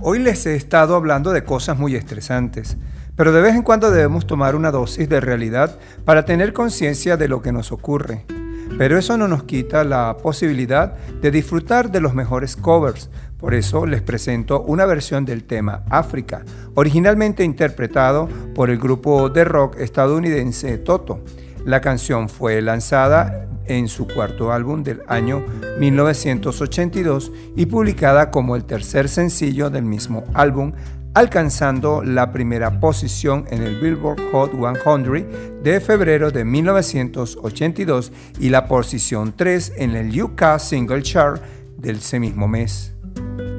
Hoy 0.00 0.18
les 0.18 0.44
he 0.44 0.54
estado 0.54 0.94
hablando 0.94 1.32
de 1.32 1.44
cosas 1.44 1.78
muy 1.78 1.96
estresantes, 1.96 2.76
pero 3.16 3.32
de 3.32 3.40
vez 3.40 3.54
en 3.54 3.62
cuando 3.62 3.90
debemos 3.90 4.26
tomar 4.26 4.54
una 4.54 4.70
dosis 4.70 5.08
de 5.08 5.20
realidad 5.20 5.78
para 6.04 6.26
tener 6.26 6.52
conciencia 6.52 7.16
de 7.16 7.28
lo 7.28 7.40
que 7.40 7.52
nos 7.52 7.72
ocurre. 7.72 8.26
Pero 8.76 8.98
eso 8.98 9.16
no 9.16 9.28
nos 9.28 9.44
quita 9.44 9.84
la 9.84 10.16
posibilidad 10.22 10.94
de 10.94 11.30
disfrutar 11.30 11.90
de 11.90 12.00
los 12.00 12.14
mejores 12.14 12.56
covers. 12.56 13.08
Por 13.38 13.54
eso 13.54 13.86
les 13.86 14.02
presento 14.02 14.62
una 14.62 14.84
versión 14.84 15.24
del 15.24 15.44
tema 15.44 15.84
África, 15.90 16.44
originalmente 16.74 17.44
interpretado 17.44 18.28
por 18.54 18.68
el 18.68 18.78
grupo 18.78 19.30
de 19.30 19.44
rock 19.44 19.78
estadounidense 19.78 20.78
Toto. 20.78 21.20
La 21.64 21.80
canción 21.80 22.28
fue 22.28 22.60
lanzada 22.62 23.48
en 23.68 23.88
su 23.88 24.06
cuarto 24.08 24.52
álbum 24.52 24.82
del 24.82 25.02
año 25.06 25.44
1982 25.78 27.30
y 27.54 27.66
publicada 27.66 28.30
como 28.30 28.56
el 28.56 28.64
tercer 28.64 29.08
sencillo 29.08 29.70
del 29.70 29.84
mismo 29.84 30.24
álbum, 30.34 30.72
alcanzando 31.18 32.04
la 32.04 32.30
primera 32.30 32.78
posición 32.78 33.44
en 33.50 33.64
el 33.64 33.80
Billboard 33.80 34.20
Hot 34.30 34.52
100 34.52 35.64
de 35.64 35.80
febrero 35.80 36.30
de 36.30 36.44
1982 36.44 38.12
y 38.38 38.50
la 38.50 38.68
posición 38.68 39.34
3 39.36 39.72
en 39.78 39.96
el 39.96 40.22
UK 40.22 40.60
Single 40.60 41.02
Chart 41.02 41.42
del 41.76 41.96
ese 41.96 42.20
mismo 42.20 42.46
mes. 42.46 42.94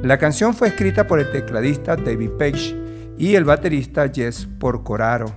La 0.01 0.17
canción 0.17 0.53
fue 0.53 0.69
escrita 0.69 1.05
por 1.05 1.19
el 1.19 1.29
tecladista 1.33 1.97
David 1.97 2.29
Page 2.39 2.77
y 3.17 3.35
el 3.35 3.43
baterista 3.43 4.07
Jess 4.07 4.47
Porcoraro. 4.57 5.29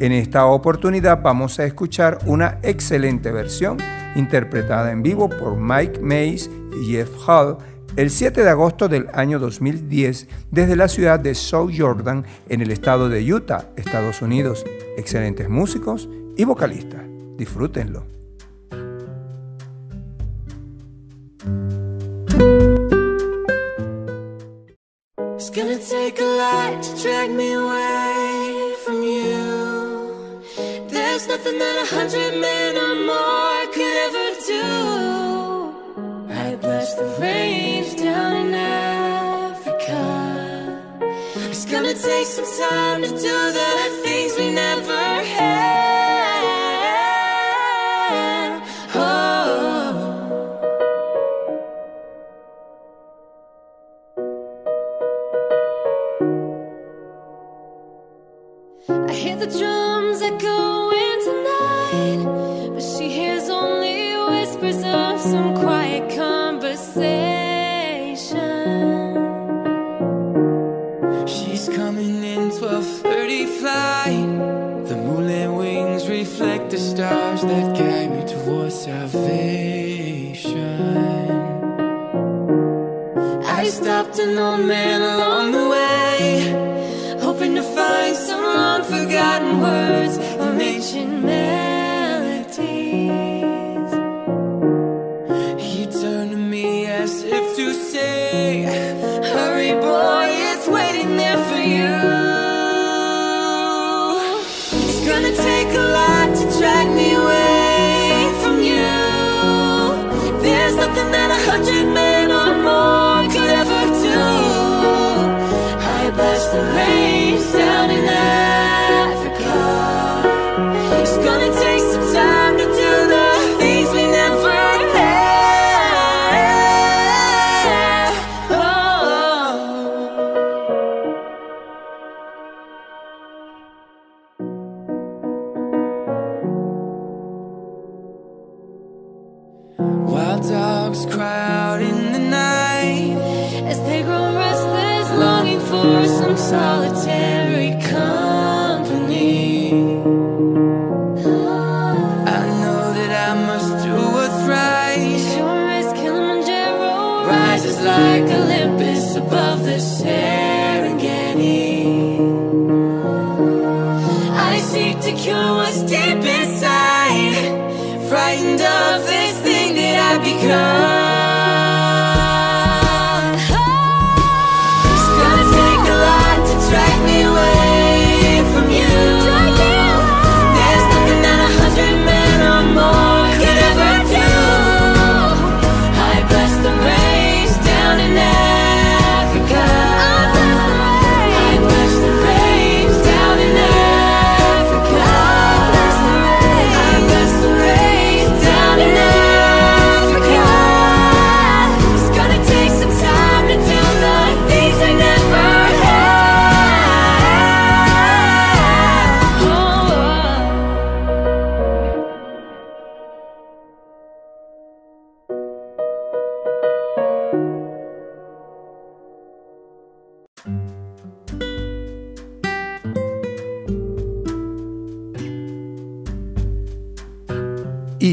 En 0.00 0.12
esta 0.12 0.46
oportunidad 0.46 1.20
vamos 1.20 1.58
a 1.58 1.66
escuchar 1.66 2.18
una 2.24 2.60
excelente 2.62 3.30
versión 3.30 3.76
interpretada 4.16 4.90
en 4.90 5.02
vivo 5.02 5.28
por 5.28 5.58
Mike 5.58 6.00
Mays 6.00 6.48
y 6.80 6.92
Jeff 6.92 7.10
Hall 7.28 7.58
el 7.96 8.10
7 8.10 8.42
de 8.42 8.50
agosto 8.50 8.88
del 8.88 9.08
año 9.12 9.38
2010 9.38 10.28
desde 10.50 10.76
la 10.76 10.88
ciudad 10.88 11.20
de 11.20 11.34
South 11.34 11.72
Jordan 11.76 12.24
en 12.48 12.60
el 12.60 12.70
estado 12.70 13.08
de 13.08 13.32
Utah, 13.32 13.66
Estados 13.76 14.22
Unidos. 14.22 14.64
Excelentes 14.96 15.48
músicos 15.48 16.08
y 16.36 16.44
vocalistas. 16.44 17.02
Disfrútenlo. 17.36 18.04
I 36.82 36.84
the 36.96 37.16
rains 37.20 37.94
down 37.94 38.32
in 38.44 38.54
Africa. 38.54 40.02
It's 41.48 41.64
gonna 41.64 41.94
take 41.94 42.26
some 42.26 42.44
time 42.58 43.02
to 43.02 43.08
do 43.08 43.52
the 43.58 43.81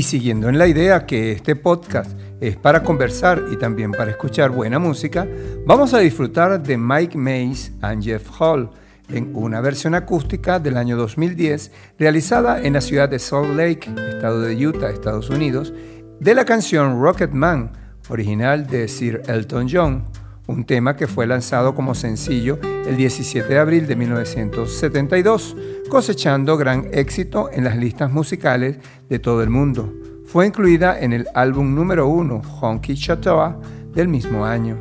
siguiendo 0.10 0.50
en 0.50 0.58
la 0.58 0.66
idea 0.66 1.06
que 1.06 1.32
este 1.32 1.56
podcast 1.56 2.18
es 2.42 2.58
para 2.58 2.84
conversar 2.84 3.46
y 3.52 3.58
también 3.58 3.92
para 3.92 4.10
escuchar 4.10 4.50
buena 4.50 4.80
música, 4.80 5.28
vamos 5.68 5.94
a 5.94 6.00
disfrutar 6.00 6.64
de 6.64 6.80
Mike 6.80 7.16
Mays 7.16 7.74
and 7.82 8.04
Jeff 8.04 8.28
Hall 8.40 8.72
en 9.08 9.30
una 9.36 9.62
versión 9.62 9.94
acústica 9.94 10.58
del 10.58 10.78
año 10.78 10.98
2010 10.98 11.72
realizada 12.00 12.60
en 12.60 12.74
la 12.74 12.82
ciudad 12.82 13.08
de 13.08 13.20
Salt 13.20 13.56
Lake, 13.56 13.92
estado 14.10 14.42
de 14.42 14.68
Utah, 14.68 14.90
Estados 14.90 15.30
Unidos, 15.30 15.76
de 16.20 16.34
la 16.34 16.44
canción 16.44 17.00
Rocket 17.00 17.32
Man, 17.32 17.72
original 18.10 18.66
de 18.66 18.88
Sir 18.88 19.22
Elton 19.28 19.68
John, 19.72 20.06
un 20.50 20.66
tema 20.66 20.96
que 20.96 21.08
fue 21.08 21.28
lanzado 21.28 21.76
como 21.76 21.94
sencillo 21.94 22.58
el 22.88 22.98
17 22.98 23.48
de 23.48 23.60
abril 23.60 23.86
de 23.86 23.96
1972, 23.96 25.56
cosechando 25.90 26.58
gran 26.58 26.88
éxito 26.92 27.52
en 27.54 27.66
las 27.66 27.78
listas 27.78 28.12
musicales 28.12 28.78
de 29.08 29.20
todo 29.20 29.44
el 29.44 29.52
mundo. 29.52 29.94
Fue 30.26 30.48
incluida 30.48 31.00
en 31.00 31.14
el 31.14 31.28
álbum 31.36 31.76
número 31.76 32.08
uno 32.08 32.42
Honky 32.42 32.96
Chateau 32.96 33.62
del 33.94 34.08
mismo 34.08 34.44
año. 34.44 34.78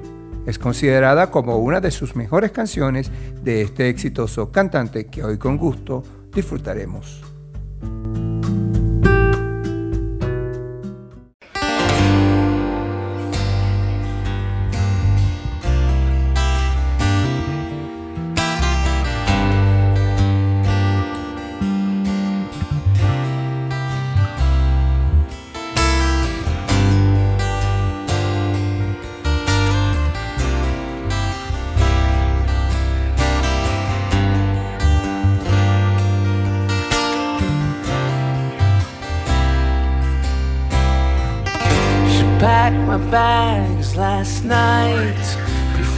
Es 0.46 0.58
considerada 0.58 1.30
como 1.30 1.58
una 1.58 1.80
de 1.80 1.90
sus 1.90 2.16
mejores 2.16 2.50
canciones 2.50 3.10
de 3.42 3.60
este 3.60 3.90
exitoso 3.90 4.50
cantante 4.50 5.04
que 5.04 5.22
hoy 5.22 5.36
con 5.36 5.58
gusto 5.58 6.02
disfrutaremos. 6.34 7.27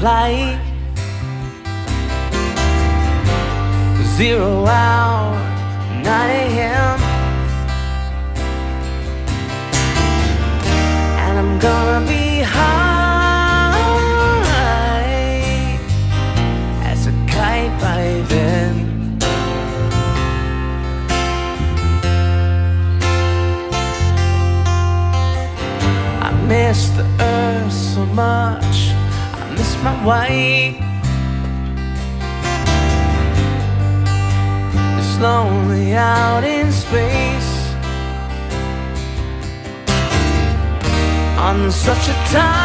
Pre-flight. 0.01 0.59
Zero 4.17 4.67
hour, 4.67 5.35
9 6.03 6.31
a.m. 6.31 7.01
And 11.19 11.39
I'm 11.39 11.59
gonna 11.59 12.07
be 12.07 12.41
high 12.41 13.81
as 16.85 17.07
a 17.07 17.13
kite 17.27 17.81
by 17.81 18.23
then. 18.29 19.19
I 26.23 26.31
miss 26.47 26.89
the 26.91 27.05
earth 27.21 27.73
so 27.73 28.05
much. 28.07 28.70
My 29.83 30.05
wife. 30.05 30.77
It's 34.99 35.19
lonely 35.19 35.95
out 35.95 36.45
in 36.45 36.71
space 36.71 37.53
on 41.39 41.73
such 41.73 42.09
a 42.09 42.17
timeless 42.31 42.65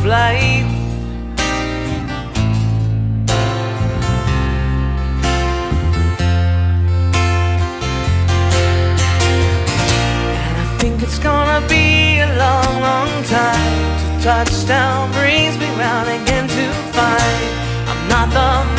flight. 0.00 0.53
Time 13.34 13.98
till 13.98 14.30
touchdown 14.30 15.10
brings 15.10 15.58
me 15.58 15.68
round 15.82 16.08
again 16.18 16.46
to 16.46 16.64
find 16.94 17.42
I'm 17.90 18.02
not 18.12 18.28
the 18.36 18.73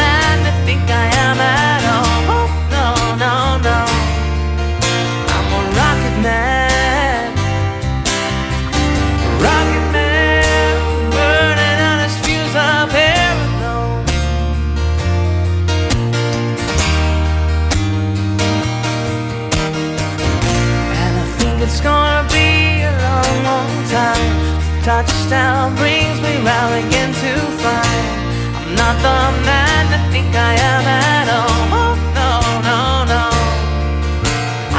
Touchdown 24.86 25.76
brings 25.78 26.22
me 26.22 26.34
round 26.46 26.76
again 26.86 27.12
to 27.12 27.32
find 27.64 28.08
I'm 28.56 28.76
not 28.76 28.96
the 29.02 29.18
man 29.44 29.84
I 29.92 30.00
think 30.12 30.30
I 30.36 30.54
am 30.74 30.86
at 30.86 31.28
all. 31.38 31.74
Oh, 31.82 31.96
no, 32.20 32.32
no, 32.70 32.80
no. 33.14 33.26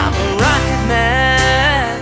I'm 0.01 0.15
a 0.15 0.27
rocket 0.45 0.83
man. 0.87 1.95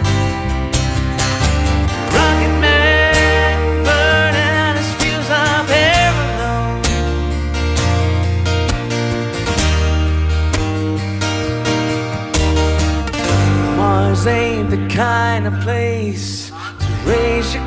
Rocket 2.16 2.54
man, 2.60 3.56
burning 3.86 4.54
out 4.64 4.74
his 4.76 4.90
fuse 5.00 5.30
of 5.46 5.64
air 5.70 6.12
alone. 6.28 6.82
Mars 13.78 14.22
ain't 14.26 14.68
the 14.68 14.80
kind 14.94 15.44
of 15.46 15.54
place 15.62 16.23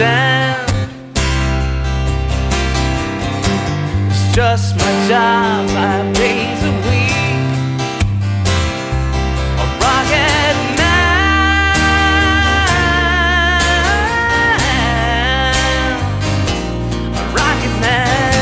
Understand. 0.00 0.70
It's 4.10 4.34
just 4.34 4.76
my 4.76 5.08
job, 5.08 5.68
five 5.70 6.14
days 6.14 6.62
a 6.62 6.72
week. 6.88 7.10
A 9.58 9.66
rocket 9.82 10.56
man. 10.78 11.10
A 17.14 17.22
rocket 17.36 17.74
man. 17.80 18.34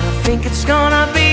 I 0.00 0.22
think 0.24 0.40
it's 0.46 0.64
gonna 0.64 1.06
be 1.14 1.23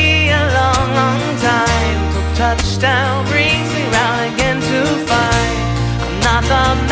touchdown 2.81 3.25
brings 3.27 3.71
me 3.75 3.83
round 3.93 4.33
again 4.33 4.59
to 4.59 4.83
find 5.05 5.57
I'm 6.01 6.47
not 6.47 6.77
the 6.87 6.90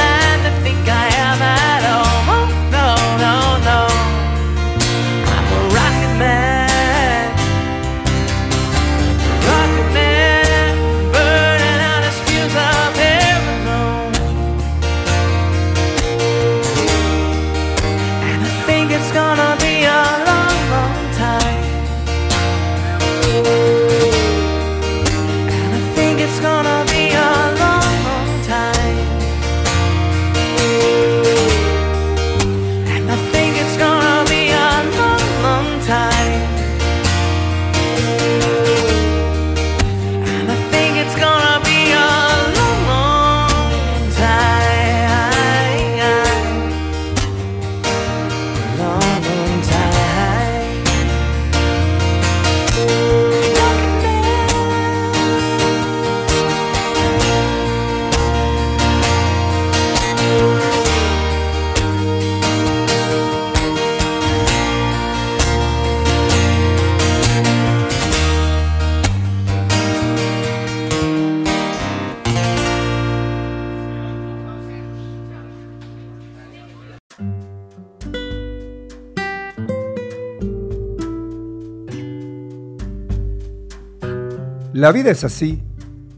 La 84.90 84.94
vida 84.94 85.12
es 85.12 85.24
así. 85.24 85.62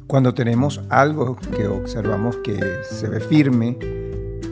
Cuando 0.08 0.34
tenemos 0.34 0.82
algo 0.88 1.36
que 1.36 1.68
observamos 1.68 2.38
que 2.38 2.58
se 2.90 3.10
ve 3.10 3.20
firme, 3.20 3.78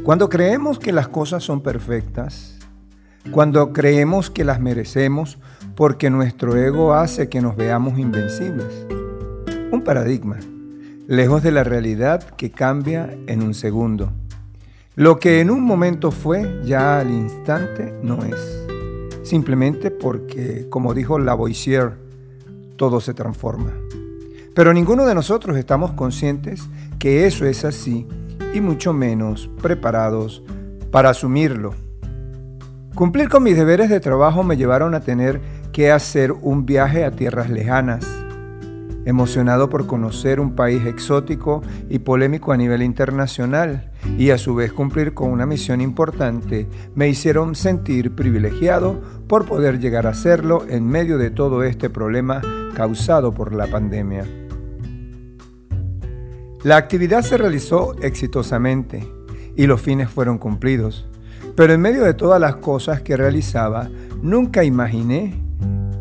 cuando 0.04 0.28
creemos 0.28 0.78
que 0.78 0.92
las 0.92 1.08
cosas 1.08 1.42
son 1.42 1.62
perfectas, 1.62 2.60
cuando 3.32 3.72
creemos 3.72 4.30
que 4.30 4.44
las 4.44 4.60
merecemos 4.60 5.38
porque 5.74 6.10
nuestro 6.10 6.58
ego 6.58 6.94
hace 6.94 7.30
que 7.30 7.40
nos 7.40 7.56
veamos 7.56 7.98
invencibles. 7.98 8.86
Un 9.72 9.86
paradigma, 9.86 10.38
lejos 11.08 11.42
de 11.42 11.54
la 11.54 11.64
realidad 11.64 12.22
que 12.22 12.52
cambia 12.52 13.18
en 13.28 13.42
un 13.42 13.54
segundo. 13.54 14.12
Lo 14.96 15.18
que 15.18 15.40
en 15.40 15.50
un 15.50 15.64
momento 15.64 16.12
fue, 16.12 16.60
ya 16.66 17.00
al 17.00 17.10
instante 17.10 17.94
no 18.04 18.26
es. 18.26 18.68
Simplemente 19.24 19.92
porque, 19.92 20.68
como 20.70 20.94
dijo 20.94 21.20
Lavoisier, 21.20 21.94
todo 22.76 23.00
se 23.00 23.14
transforma. 23.14 23.72
Pero 24.60 24.74
ninguno 24.74 25.06
de 25.06 25.16
nosotros 25.16 25.56
estamos 25.56 25.94
conscientes 25.94 26.68
que 27.00 27.26
eso 27.26 27.46
es 27.46 27.64
así 27.64 28.06
y 28.54 28.60
mucho 28.60 28.92
menos 28.92 29.50
preparados 29.62 30.44
para 30.92 31.12
asumirlo. 31.12 31.76
Cumplir 32.94 33.30
con 33.30 33.44
mis 33.44 33.56
deberes 33.56 33.90
de 33.90 34.02
trabajo 34.02 34.44
me 34.44 34.58
llevaron 34.58 34.96
a 34.96 35.00
tener 35.00 35.40
que 35.72 35.94
hacer 35.94 36.34
un 36.34 36.66
viaje 36.66 37.06
a 37.06 37.12
tierras 37.12 37.50
lejanas. 37.50 38.06
Emocionado 39.06 39.70
por 39.70 39.88
conocer 39.88 40.42
un 40.42 40.56
país 40.56 40.86
exótico 40.86 41.64
y 41.88 42.00
polémico 42.00 42.52
a 42.52 42.58
nivel 42.58 42.84
internacional 42.84 43.94
y 44.18 44.32
a 44.32 44.38
su 44.38 44.56
vez 44.56 44.74
cumplir 44.74 45.14
con 45.14 45.32
una 45.32 45.46
misión 45.46 45.80
importante, 45.80 46.68
me 46.96 47.08
hicieron 47.08 47.56
sentir 47.56 48.14
privilegiado 48.14 49.02
por 49.30 49.46
poder 49.46 49.80
llegar 49.80 50.06
a 50.06 50.10
hacerlo 50.10 50.66
en 50.68 50.86
medio 50.86 51.18
de 51.18 51.32
todo 51.32 51.64
este 51.64 51.90
problema 51.90 52.42
causado 52.76 53.34
por 53.34 53.56
la 53.56 53.68
pandemia. 53.68 54.26
La 56.62 56.76
actividad 56.76 57.22
se 57.22 57.38
realizó 57.38 57.96
exitosamente 58.02 59.08
y 59.56 59.66
los 59.66 59.82
fines 59.82 60.10
fueron 60.10 60.38
cumplidos, 60.38 61.08
pero 61.56 61.72
en 61.72 61.80
medio 61.80 62.04
de 62.04 62.14
todas 62.14 62.42
las 62.42 62.58
cosas 62.58 63.02
que 63.02 63.16
realizaba, 63.16 63.90
nunca 64.22 64.66
imaginé 64.66 65.42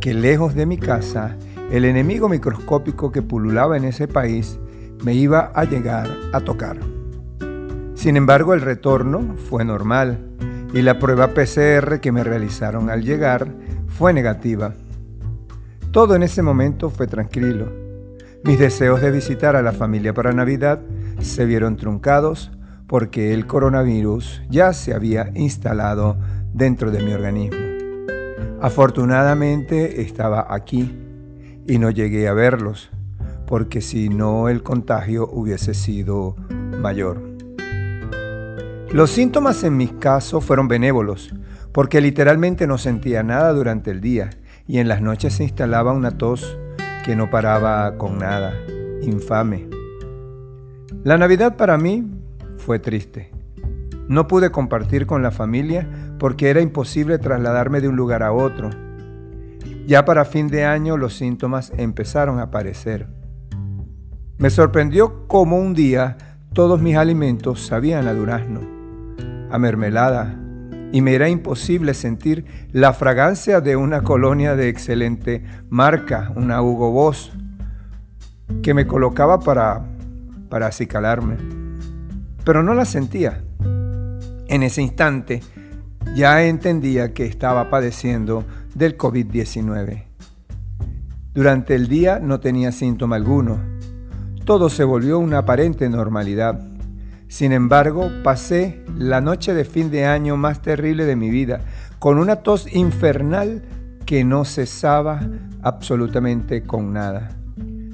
que 0.00 0.14
lejos 0.14 0.56
de 0.56 0.66
mi 0.66 0.76
casa, 0.76 1.36
el 1.70 1.84
enemigo 1.84 2.28
microscópico 2.28 3.12
que 3.12 3.22
pululaba 3.22 3.76
en 3.76 3.84
ese 3.84 4.08
país 4.08 4.58
me 5.04 5.14
iba 5.14 5.52
a 5.54 5.62
llegar 5.62 6.10
a 6.32 6.40
tocar. 6.40 6.80
Sin 7.94 8.16
embargo, 8.16 8.52
el 8.52 8.60
retorno 8.60 9.36
fue 9.48 9.64
normal 9.64 10.18
y 10.74 10.82
la 10.82 10.98
prueba 10.98 11.34
PCR 11.34 12.00
que 12.00 12.10
me 12.10 12.24
realizaron 12.24 12.90
al 12.90 13.04
llegar 13.04 13.46
fue 13.86 14.12
negativa. 14.12 14.74
Todo 15.92 16.16
en 16.16 16.24
ese 16.24 16.42
momento 16.42 16.90
fue 16.90 17.06
tranquilo 17.06 17.87
mis 18.44 18.58
deseos 18.58 19.00
de 19.00 19.10
visitar 19.10 19.56
a 19.56 19.62
la 19.62 19.72
familia 19.72 20.14
para 20.14 20.32
Navidad 20.32 20.80
se 21.20 21.44
vieron 21.44 21.76
truncados 21.76 22.52
porque 22.86 23.34
el 23.34 23.46
coronavirus 23.46 24.42
ya 24.48 24.72
se 24.72 24.94
había 24.94 25.30
instalado 25.34 26.16
dentro 26.54 26.90
de 26.90 27.02
mi 27.02 27.12
organismo. 27.12 27.58
Afortunadamente 28.60 30.02
estaba 30.02 30.46
aquí 30.48 30.96
y 31.66 31.78
no 31.78 31.90
llegué 31.90 32.28
a 32.28 32.32
verlos, 32.32 32.90
porque 33.46 33.80
si 33.80 34.08
no 34.08 34.48
el 34.48 34.62
contagio 34.62 35.28
hubiese 35.30 35.74
sido 35.74 36.34
mayor. 36.80 37.20
Los 38.90 39.10
síntomas 39.10 39.64
en 39.64 39.76
mi 39.76 39.88
caso 39.88 40.40
fueron 40.40 40.66
benévolos, 40.66 41.34
porque 41.72 42.00
literalmente 42.00 42.66
no 42.66 42.78
sentía 42.78 43.22
nada 43.22 43.52
durante 43.52 43.90
el 43.90 44.00
día 44.00 44.30
y 44.66 44.78
en 44.78 44.88
las 44.88 45.02
noches 45.02 45.34
se 45.34 45.44
instalaba 45.44 45.92
una 45.92 46.16
tos 46.16 46.58
que 47.04 47.16
no 47.16 47.30
paraba 47.30 47.96
con 47.96 48.18
nada, 48.18 48.54
infame. 49.02 49.68
La 51.04 51.16
Navidad 51.18 51.56
para 51.56 51.78
mí 51.78 52.06
fue 52.56 52.78
triste. 52.78 53.30
No 54.08 54.26
pude 54.26 54.50
compartir 54.50 55.06
con 55.06 55.22
la 55.22 55.30
familia 55.30 55.88
porque 56.18 56.50
era 56.50 56.60
imposible 56.60 57.18
trasladarme 57.18 57.80
de 57.80 57.88
un 57.88 57.96
lugar 57.96 58.22
a 58.22 58.32
otro. 58.32 58.70
Ya 59.86 60.04
para 60.04 60.24
fin 60.24 60.48
de 60.48 60.64
año 60.64 60.96
los 60.96 61.14
síntomas 61.14 61.72
empezaron 61.76 62.38
a 62.38 62.44
aparecer. 62.44 63.06
Me 64.38 64.50
sorprendió 64.50 65.26
cómo 65.26 65.58
un 65.58 65.74
día 65.74 66.16
todos 66.52 66.80
mis 66.80 66.96
alimentos 66.96 67.66
sabían 67.66 68.06
a 68.06 68.14
durazno, 68.14 68.60
a 69.50 69.58
mermelada, 69.58 70.38
y 70.92 71.02
me 71.02 71.14
era 71.14 71.28
imposible 71.28 71.94
sentir 71.94 72.46
la 72.72 72.92
fragancia 72.92 73.60
de 73.60 73.76
una 73.76 74.02
colonia 74.02 74.56
de 74.56 74.68
excelente 74.68 75.44
marca, 75.68 76.32
una 76.34 76.62
Hugo 76.62 76.90
Boss, 76.90 77.32
que 78.62 78.74
me 78.74 78.86
colocaba 78.86 79.40
para, 79.40 79.84
para 80.48 80.66
acicalarme. 80.66 81.36
Pero 82.44 82.62
no 82.62 82.74
la 82.74 82.84
sentía. 82.84 83.42
En 84.48 84.62
ese 84.62 84.80
instante 84.80 85.42
ya 86.14 86.42
entendía 86.44 87.12
que 87.12 87.26
estaba 87.26 87.68
padeciendo 87.68 88.44
del 88.74 88.96
COVID-19. 88.96 90.04
Durante 91.34 91.74
el 91.74 91.88
día 91.88 92.18
no 92.18 92.40
tenía 92.40 92.72
síntoma 92.72 93.16
alguno. 93.16 93.58
Todo 94.44 94.70
se 94.70 94.84
volvió 94.84 95.18
una 95.18 95.38
aparente 95.38 95.88
normalidad. 95.88 96.60
Sin 97.28 97.52
embargo, 97.52 98.10
pasé 98.24 98.82
la 98.96 99.20
noche 99.20 99.52
de 99.52 99.66
fin 99.66 99.90
de 99.90 100.06
año 100.06 100.38
más 100.38 100.62
terrible 100.62 101.04
de 101.04 101.14
mi 101.14 101.28
vida, 101.28 101.60
con 101.98 102.18
una 102.18 102.36
tos 102.36 102.72
infernal 102.74 103.62
que 104.06 104.24
no 104.24 104.46
cesaba 104.46 105.20
absolutamente 105.62 106.62
con 106.62 106.94
nada. 106.94 107.36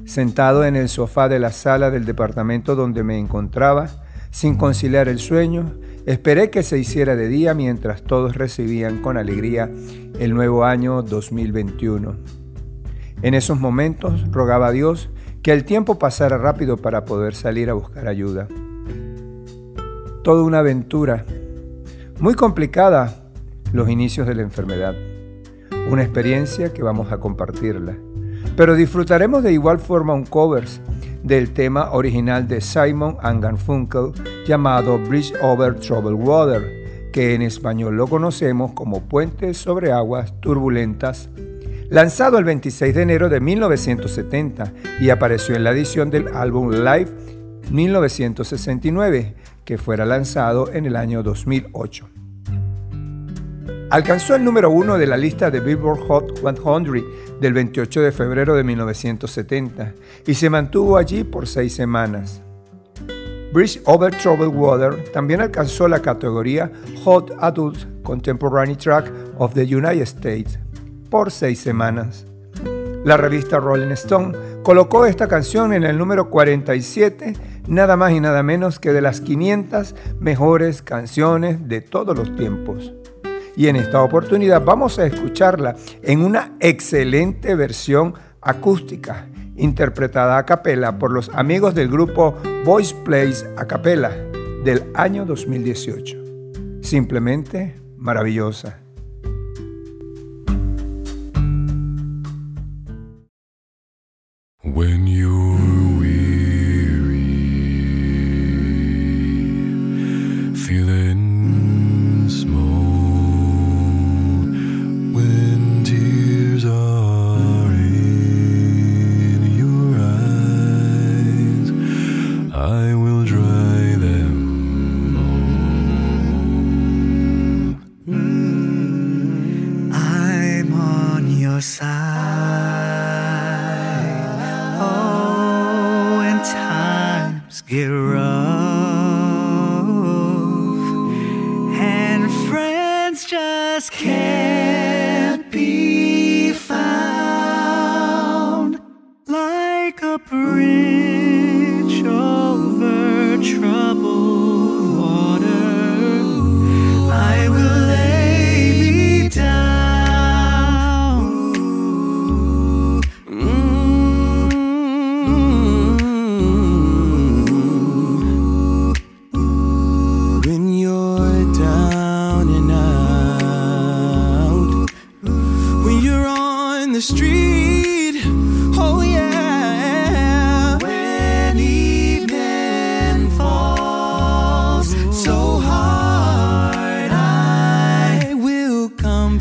Sentado 0.04 0.64
en 0.64 0.76
el 0.76 0.88
sofá 0.88 1.28
de 1.28 1.40
la 1.40 1.50
sala 1.50 1.90
del 1.90 2.04
departamento 2.04 2.76
donde 2.76 3.02
me 3.02 3.18
encontraba, 3.18 3.88
sin 4.30 4.54
conciliar 4.54 5.08
el 5.08 5.18
sueño, 5.18 5.74
esperé 6.06 6.50
que 6.50 6.62
se 6.62 6.78
hiciera 6.78 7.16
de 7.16 7.28
día 7.28 7.54
mientras 7.54 8.02
todos 8.02 8.36
recibían 8.36 9.02
con 9.02 9.16
alegría 9.16 9.68
el 10.20 10.32
nuevo 10.32 10.64
año 10.64 11.02
2021. 11.02 12.16
En 13.22 13.34
esos 13.34 13.58
momentos 13.58 14.30
rogaba 14.30 14.68
a 14.68 14.72
Dios 14.72 15.10
que 15.42 15.52
el 15.52 15.64
tiempo 15.64 15.98
pasara 15.98 16.38
rápido 16.38 16.76
para 16.76 17.04
poder 17.04 17.34
salir 17.34 17.68
a 17.70 17.74
buscar 17.74 18.06
ayuda 18.06 18.46
toda 20.24 20.42
una 20.42 20.60
aventura. 20.60 21.26
Muy 22.18 22.34
complicada 22.34 23.14
los 23.72 23.90
inicios 23.90 24.26
de 24.26 24.34
la 24.34 24.40
enfermedad. 24.42 24.94
Una 25.90 26.02
experiencia 26.02 26.72
que 26.72 26.82
vamos 26.82 27.12
a 27.12 27.18
compartirla. 27.18 27.94
Pero 28.56 28.74
disfrutaremos 28.74 29.42
de 29.42 29.52
igual 29.52 29.78
forma 29.78 30.14
un 30.14 30.24
covers 30.24 30.80
del 31.22 31.52
tema 31.52 31.90
original 31.92 32.48
de 32.48 32.62
Simon 32.62 33.18
and 33.20 33.42
Garfunkel 33.42 34.12
llamado 34.46 34.98
Bridge 34.98 35.34
Over 35.42 35.74
Troubled 35.74 36.18
Water, 36.18 37.10
que 37.12 37.34
en 37.34 37.42
español 37.42 37.96
lo 37.96 38.06
conocemos 38.06 38.72
como 38.72 39.02
Puente 39.02 39.52
sobre 39.52 39.92
aguas 39.92 40.40
turbulentas, 40.40 41.28
lanzado 41.90 42.38
el 42.38 42.44
26 42.44 42.94
de 42.94 43.02
enero 43.02 43.28
de 43.28 43.40
1970 43.40 44.72
y 45.00 45.10
apareció 45.10 45.54
en 45.54 45.64
la 45.64 45.72
edición 45.72 46.08
del 46.08 46.28
álbum 46.28 46.70
Live 46.70 47.10
1969 47.70 49.34
que 49.64 49.78
fuera 49.78 50.04
lanzado 50.04 50.70
en 50.72 50.86
el 50.86 50.96
año 50.96 51.22
2008. 51.22 52.08
Alcanzó 53.90 54.34
el 54.34 54.44
número 54.44 54.70
uno 54.70 54.98
de 54.98 55.06
la 55.06 55.16
lista 55.16 55.50
de 55.50 55.60
Billboard 55.60 56.00
Hot 56.08 56.40
100 56.40 57.04
del 57.40 57.52
28 57.52 58.00
de 58.00 58.12
febrero 58.12 58.54
de 58.54 58.64
1970 58.64 59.94
y 60.26 60.34
se 60.34 60.50
mantuvo 60.50 60.96
allí 60.96 61.22
por 61.22 61.46
seis 61.46 61.74
semanas. 61.74 62.42
Bridge 63.52 63.80
Over 63.84 64.12
Troubled 64.16 64.52
Water 64.52 65.12
también 65.12 65.40
alcanzó 65.40 65.86
la 65.86 66.02
categoría 66.02 66.72
Hot 67.04 67.36
Adult 67.38 68.02
Contemporary 68.02 68.74
Track 68.74 69.12
of 69.38 69.54
the 69.54 69.62
United 69.62 70.02
States 70.02 70.58
por 71.08 71.30
seis 71.30 71.60
semanas. 71.60 72.26
La 73.04 73.16
revista 73.16 73.60
Rolling 73.60 73.92
Stone 73.92 74.36
colocó 74.64 75.04
esta 75.04 75.28
canción 75.28 75.74
en 75.74 75.84
el 75.84 75.98
número 75.98 76.30
47 76.30 77.34
nada 77.68 77.96
más 77.96 78.12
y 78.12 78.20
nada 78.20 78.42
menos 78.42 78.80
que 78.80 78.92
de 78.92 79.02
las 79.02 79.20
500 79.20 79.94
mejores 80.18 80.82
canciones 80.82 81.68
de 81.68 81.82
todos 81.82 82.16
los 82.16 82.34
tiempos. 82.34 82.92
Y 83.56 83.68
en 83.68 83.76
esta 83.76 84.02
oportunidad 84.02 84.64
vamos 84.64 84.98
a 84.98 85.06
escucharla 85.06 85.76
en 86.02 86.22
una 86.22 86.56
excelente 86.58 87.54
versión 87.54 88.14
acústica, 88.40 89.26
interpretada 89.54 90.38
a 90.38 90.46
capela 90.46 90.98
por 90.98 91.12
los 91.12 91.28
amigos 91.28 91.74
del 91.74 91.88
grupo 91.88 92.34
Voice 92.64 92.96
Plays 93.04 93.46
a 93.56 93.66
capela 93.66 94.10
del 94.64 94.90
año 94.94 95.24
2018. 95.26 96.16
Simplemente 96.80 97.76
maravillosa. 97.96 98.83
When 104.64 105.06
you 105.06 105.23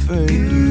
fade. 0.08 0.62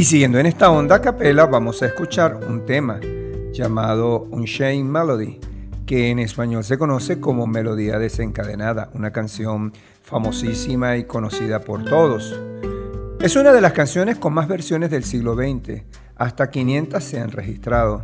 Y 0.00 0.04
siguiendo 0.04 0.38
en 0.38 0.46
esta 0.46 0.70
onda 0.70 0.96
a 0.96 1.02
capela, 1.02 1.44
vamos 1.44 1.82
a 1.82 1.86
escuchar 1.86 2.40
un 2.48 2.64
tema 2.64 2.98
llamado 3.52 4.22
Unchained 4.30 4.90
Melody, 4.90 5.38
que 5.84 6.08
en 6.08 6.20
español 6.20 6.64
se 6.64 6.78
conoce 6.78 7.20
como 7.20 7.46
Melodía 7.46 7.98
Desencadenada, 7.98 8.88
una 8.94 9.12
canción 9.12 9.74
famosísima 10.00 10.96
y 10.96 11.04
conocida 11.04 11.60
por 11.60 11.84
todos. 11.84 12.34
Es 13.20 13.36
una 13.36 13.52
de 13.52 13.60
las 13.60 13.74
canciones 13.74 14.16
con 14.16 14.32
más 14.32 14.48
versiones 14.48 14.88
del 14.88 15.04
siglo 15.04 15.34
XX, 15.34 15.82
hasta 16.16 16.48
500 16.48 17.04
se 17.04 17.20
han 17.20 17.30
registrado. 17.30 18.00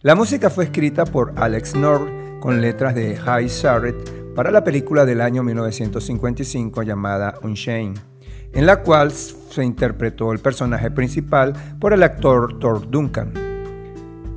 La 0.00 0.16
música 0.16 0.50
fue 0.50 0.64
escrita 0.64 1.04
por 1.04 1.34
Alex 1.36 1.76
North 1.76 2.40
con 2.40 2.60
letras 2.60 2.96
de 2.96 3.16
High 3.16 3.48
Sarret 3.48 4.34
para 4.34 4.50
la 4.50 4.64
película 4.64 5.04
del 5.04 5.20
año 5.20 5.44
1955 5.44 6.82
llamada 6.82 7.38
Unchained, 7.44 8.11
en 8.52 8.66
la 8.66 8.82
cual 8.82 9.12
se 9.12 9.64
interpretó 9.64 10.32
el 10.32 10.38
personaje 10.38 10.90
principal 10.90 11.52
por 11.78 11.92
el 11.92 12.02
actor 12.02 12.58
Thor 12.58 12.90
Duncan. 12.90 13.32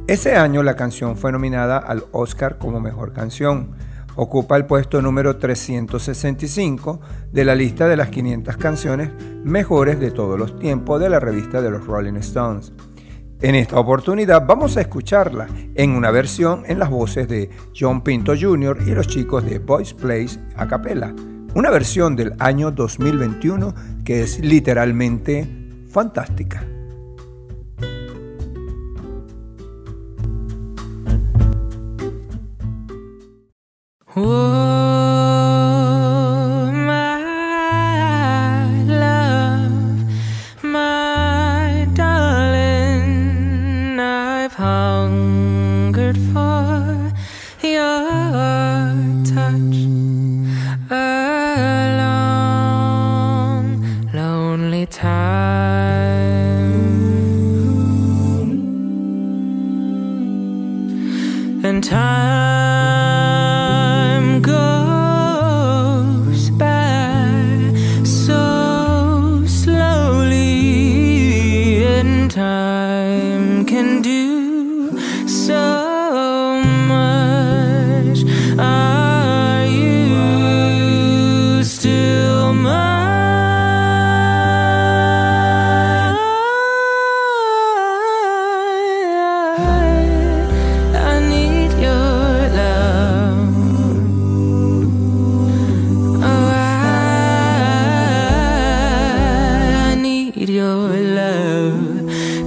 Ese 0.07 0.35
año 0.35 0.61
la 0.61 0.75
canción 0.75 1.17
fue 1.17 1.31
nominada 1.31 1.77
al 1.77 2.03
Oscar 2.11 2.57
como 2.57 2.79
Mejor 2.79 3.11
Canción. 3.11 3.71
Ocupa 4.15 4.55
el 4.55 4.65
puesto 4.65 5.01
número 5.01 5.37
365 5.37 7.01
de 7.31 7.43
la 7.43 7.55
lista 7.55 7.87
de 7.87 7.97
las 7.97 8.09
500 8.09 8.55
canciones 8.57 9.09
mejores 9.43 9.99
de 9.99 10.11
todos 10.11 10.37
los 10.37 10.57
tiempos 10.59 11.01
de 11.01 11.09
la 11.09 11.19
revista 11.19 11.61
de 11.61 11.71
los 11.71 11.85
Rolling 11.85 12.17
Stones. 12.17 12.71
En 13.41 13.55
esta 13.55 13.79
oportunidad 13.79 14.45
vamos 14.45 14.77
a 14.77 14.81
escucharla 14.81 15.47
en 15.75 15.91
una 15.91 16.11
versión 16.11 16.63
en 16.67 16.79
las 16.79 16.89
voces 16.89 17.27
de 17.27 17.49
John 17.77 18.01
Pinto 18.01 18.33
Jr. 18.39 18.77
y 18.85 18.91
los 18.91 19.07
chicos 19.07 19.43
de 19.43 19.59
Boys 19.59 19.93
Place 19.93 20.39
a 20.55 20.67
capella. 20.67 21.13
Una 21.55 21.69
versión 21.69 22.17
del 22.17 22.33
año 22.39 22.69
2021 22.69 23.73
que 24.03 24.23
es 24.23 24.39
literalmente 24.39 25.47
fantástica. 25.89 26.67
Oh, 34.15 34.74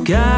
God, 0.08 0.37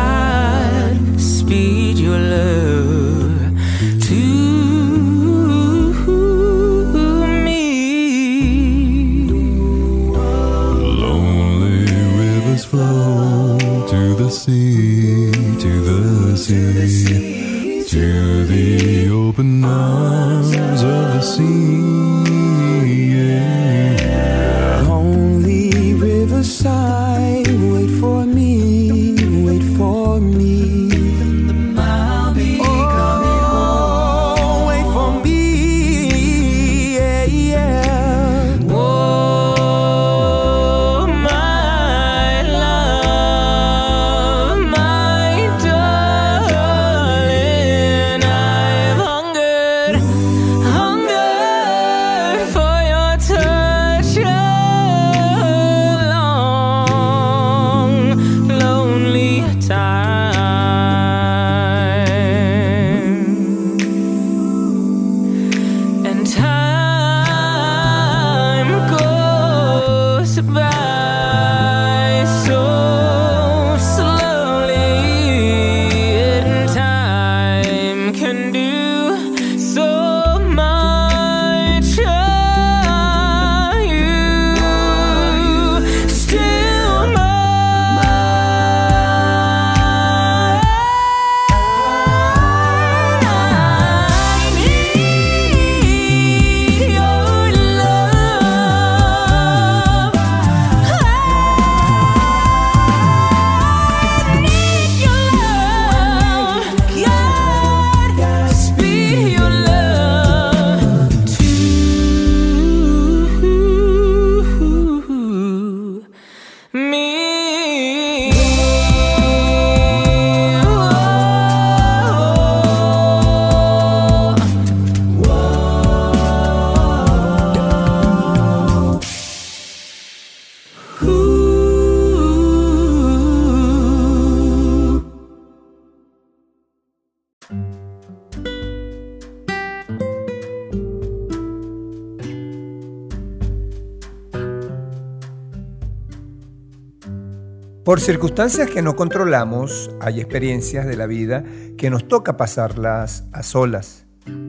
Por 147.90 147.98
circunstancias 147.98 148.70
que 148.70 148.82
no 148.82 148.94
controlamos, 148.94 149.90
hay 150.00 150.20
experiencias 150.20 150.86
de 150.86 150.96
la 150.96 151.06
vida 151.06 151.42
que 151.76 151.90
nos 151.90 152.06
toca 152.06 152.36
pasarlas 152.36 153.24
a 153.32 153.42
solas. 153.42 154.06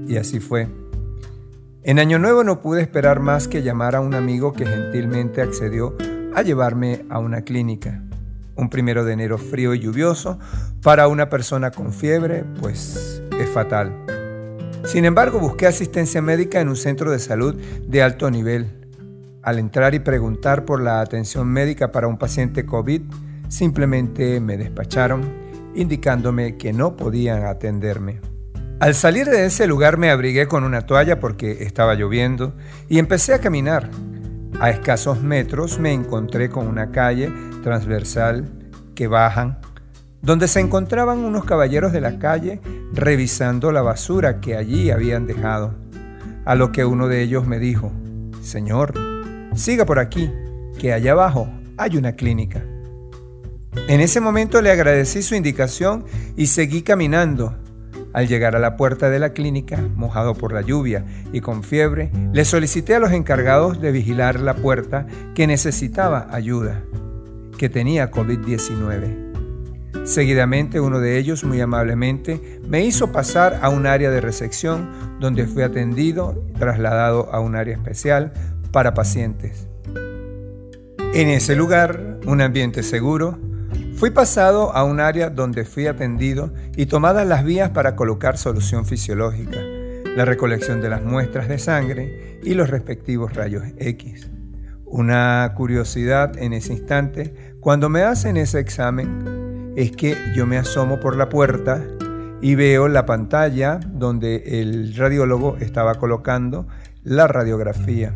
Y 0.07 0.17
así 0.17 0.39
fue. 0.39 0.67
En 1.81 1.97
Año 1.97 2.19
Nuevo 2.19 2.43
no 2.43 2.61
pude 2.61 2.83
esperar 2.83 3.19
más 3.19 3.47
que 3.47 3.63
llamar 3.63 3.95
a 3.95 3.99
un 4.01 4.13
amigo 4.13 4.53
que 4.53 4.67
gentilmente 4.67 5.41
accedió 5.41 5.95
a 6.35 6.43
llevarme 6.43 7.03
a 7.09 7.17
una 7.17 7.41
clínica. 7.41 8.03
Un 8.57 8.69
primero 8.69 9.05
de 9.05 9.13
enero 9.13 9.39
frío 9.39 9.73
y 9.73 9.79
lluvioso 9.79 10.37
para 10.83 11.07
una 11.07 11.31
persona 11.31 11.71
con 11.71 11.93
fiebre, 11.93 12.45
pues 12.59 13.23
es 13.39 13.49
fatal. 13.49 14.05
Sin 14.85 15.03
embargo, 15.03 15.39
busqué 15.39 15.65
asistencia 15.65 16.21
médica 16.21 16.61
en 16.61 16.69
un 16.69 16.75
centro 16.75 17.09
de 17.09 17.17
salud 17.17 17.55
de 17.55 18.03
alto 18.03 18.29
nivel. 18.29 18.87
Al 19.41 19.57
entrar 19.57 19.95
y 19.95 19.99
preguntar 19.99 20.63
por 20.63 20.79
la 20.79 21.01
atención 21.01 21.47
médica 21.47 21.91
para 21.91 22.05
un 22.05 22.19
paciente 22.19 22.67
COVID, 22.67 23.01
simplemente 23.51 24.39
me 24.39 24.57
despacharon, 24.57 25.21
indicándome 25.75 26.57
que 26.57 26.73
no 26.73 26.95
podían 26.95 27.45
atenderme. 27.45 28.21
Al 28.79 28.95
salir 28.95 29.27
de 29.27 29.45
ese 29.45 29.67
lugar 29.67 29.97
me 29.97 30.09
abrigué 30.09 30.47
con 30.47 30.63
una 30.63 30.87
toalla 30.87 31.19
porque 31.19 31.63
estaba 31.63 31.93
lloviendo 31.93 32.55
y 32.89 32.97
empecé 32.97 33.33
a 33.33 33.39
caminar. 33.39 33.89
A 34.59 34.69
escasos 34.69 35.21
metros 35.21 35.79
me 35.79 35.91
encontré 35.91 36.49
con 36.49 36.67
una 36.67 36.91
calle 36.91 37.31
transversal 37.61 38.49
que 38.95 39.07
bajan, 39.07 39.59
donde 40.21 40.47
se 40.47 40.61
encontraban 40.61 41.19
unos 41.19 41.45
caballeros 41.45 41.91
de 41.91 42.01
la 42.01 42.19
calle 42.19 42.61
revisando 42.93 43.71
la 43.71 43.81
basura 43.81 44.39
que 44.39 44.55
allí 44.55 44.91
habían 44.91 45.27
dejado. 45.27 45.75
A 46.45 46.55
lo 46.55 46.71
que 46.71 46.85
uno 46.85 47.07
de 47.07 47.21
ellos 47.21 47.45
me 47.45 47.59
dijo, 47.59 47.91
Señor, 48.41 48.93
siga 49.55 49.85
por 49.85 49.99
aquí, 49.99 50.31
que 50.79 50.93
allá 50.93 51.11
abajo 51.11 51.49
hay 51.77 51.97
una 51.97 52.13
clínica. 52.13 52.63
En 53.87 54.01
ese 54.01 54.19
momento 54.19 54.61
le 54.61 54.71
agradecí 54.71 55.21
su 55.21 55.35
indicación 55.35 56.05
y 56.35 56.47
seguí 56.47 56.81
caminando. 56.81 57.55
Al 58.13 58.27
llegar 58.27 58.57
a 58.57 58.59
la 58.59 58.75
puerta 58.75 59.09
de 59.09 59.19
la 59.19 59.31
clínica, 59.31 59.79
mojado 59.95 60.35
por 60.35 60.51
la 60.51 60.61
lluvia 60.61 61.05
y 61.31 61.39
con 61.39 61.63
fiebre, 61.63 62.11
le 62.33 62.43
solicité 62.43 62.95
a 62.95 62.99
los 62.99 63.13
encargados 63.13 63.79
de 63.79 63.93
vigilar 63.93 64.41
la 64.41 64.55
puerta 64.55 65.07
que 65.33 65.47
necesitaba 65.47 66.27
ayuda, 66.31 66.83
que 67.57 67.69
tenía 67.69 68.11
COVID-19. 68.11 69.31
Seguidamente 70.03 70.81
uno 70.81 70.99
de 70.99 71.17
ellos 71.17 71.43
muy 71.43 71.61
amablemente 71.61 72.59
me 72.67 72.83
hizo 72.83 73.11
pasar 73.13 73.59
a 73.61 73.69
un 73.69 73.85
área 73.85 74.09
de 74.09 74.19
recepción 74.19 74.89
donde 75.19 75.47
fui 75.47 75.63
atendido 75.63 76.43
y 76.49 76.53
trasladado 76.53 77.29
a 77.31 77.39
un 77.39 77.55
área 77.55 77.75
especial 77.75 78.33
para 78.71 78.93
pacientes. 78.93 79.67
En 81.13 81.29
ese 81.29 81.55
lugar, 81.55 82.19
un 82.25 82.41
ambiente 82.41 82.83
seguro, 82.83 83.37
fui 84.01 84.09
pasado 84.09 84.75
a 84.75 84.83
un 84.83 84.99
área 84.99 85.29
donde 85.29 85.63
fui 85.63 85.85
atendido 85.85 86.51
y 86.75 86.87
tomadas 86.87 87.27
las 87.27 87.45
vías 87.45 87.69
para 87.69 87.95
colocar 87.95 88.35
solución 88.35 88.87
fisiológica. 88.87 89.59
la 90.15 90.25
recolección 90.25 90.81
de 90.81 90.89
las 90.89 91.03
muestras 91.03 91.47
de 91.47 91.59
sangre 91.59 92.39
y 92.43 92.55
los 92.55 92.71
respectivos 92.71 93.35
rayos 93.35 93.63
X. 93.77 94.27
Una 94.85 95.53
curiosidad 95.55 96.35
en 96.35 96.53
ese 96.53 96.73
instante, 96.73 97.53
cuando 97.59 97.89
me 97.89 98.01
hacen 98.01 98.37
ese 98.37 98.59
examen, 98.59 99.71
es 99.75 99.91
que 99.91 100.17
yo 100.35 100.47
me 100.47 100.57
asomo 100.57 100.99
por 100.99 101.15
la 101.15 101.29
puerta 101.29 101.79
y 102.41 102.55
veo 102.55 102.87
la 102.87 103.05
pantalla 103.05 103.79
donde 103.85 104.61
el 104.61 104.95
radiólogo 104.95 105.57
estaba 105.57 105.93
colocando 105.95 106.67
la 107.03 107.27
radiografía. 107.27 108.15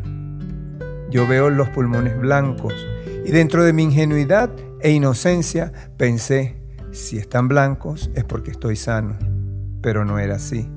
Yo 1.10 1.28
veo 1.28 1.48
los 1.48 1.68
pulmones 1.68 2.18
blancos 2.18 2.74
y 3.24 3.30
dentro 3.30 3.62
de 3.62 3.72
mi 3.72 3.84
ingenuidad 3.84 4.50
e 4.80 4.90
inocencia 4.90 5.72
pensé, 5.96 6.56
si 6.92 7.18
están 7.18 7.48
blancos 7.48 8.10
es 8.14 8.24
porque 8.24 8.50
estoy 8.50 8.76
sano, 8.76 9.16
pero 9.82 10.04
no 10.04 10.18
era 10.18 10.36
así. 10.36 10.70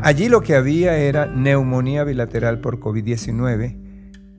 Allí 0.00 0.28
lo 0.28 0.40
que 0.40 0.56
había 0.56 0.96
era 0.96 1.26
neumonía 1.26 2.04
bilateral 2.04 2.60
por 2.60 2.80
COVID-19. 2.80 3.78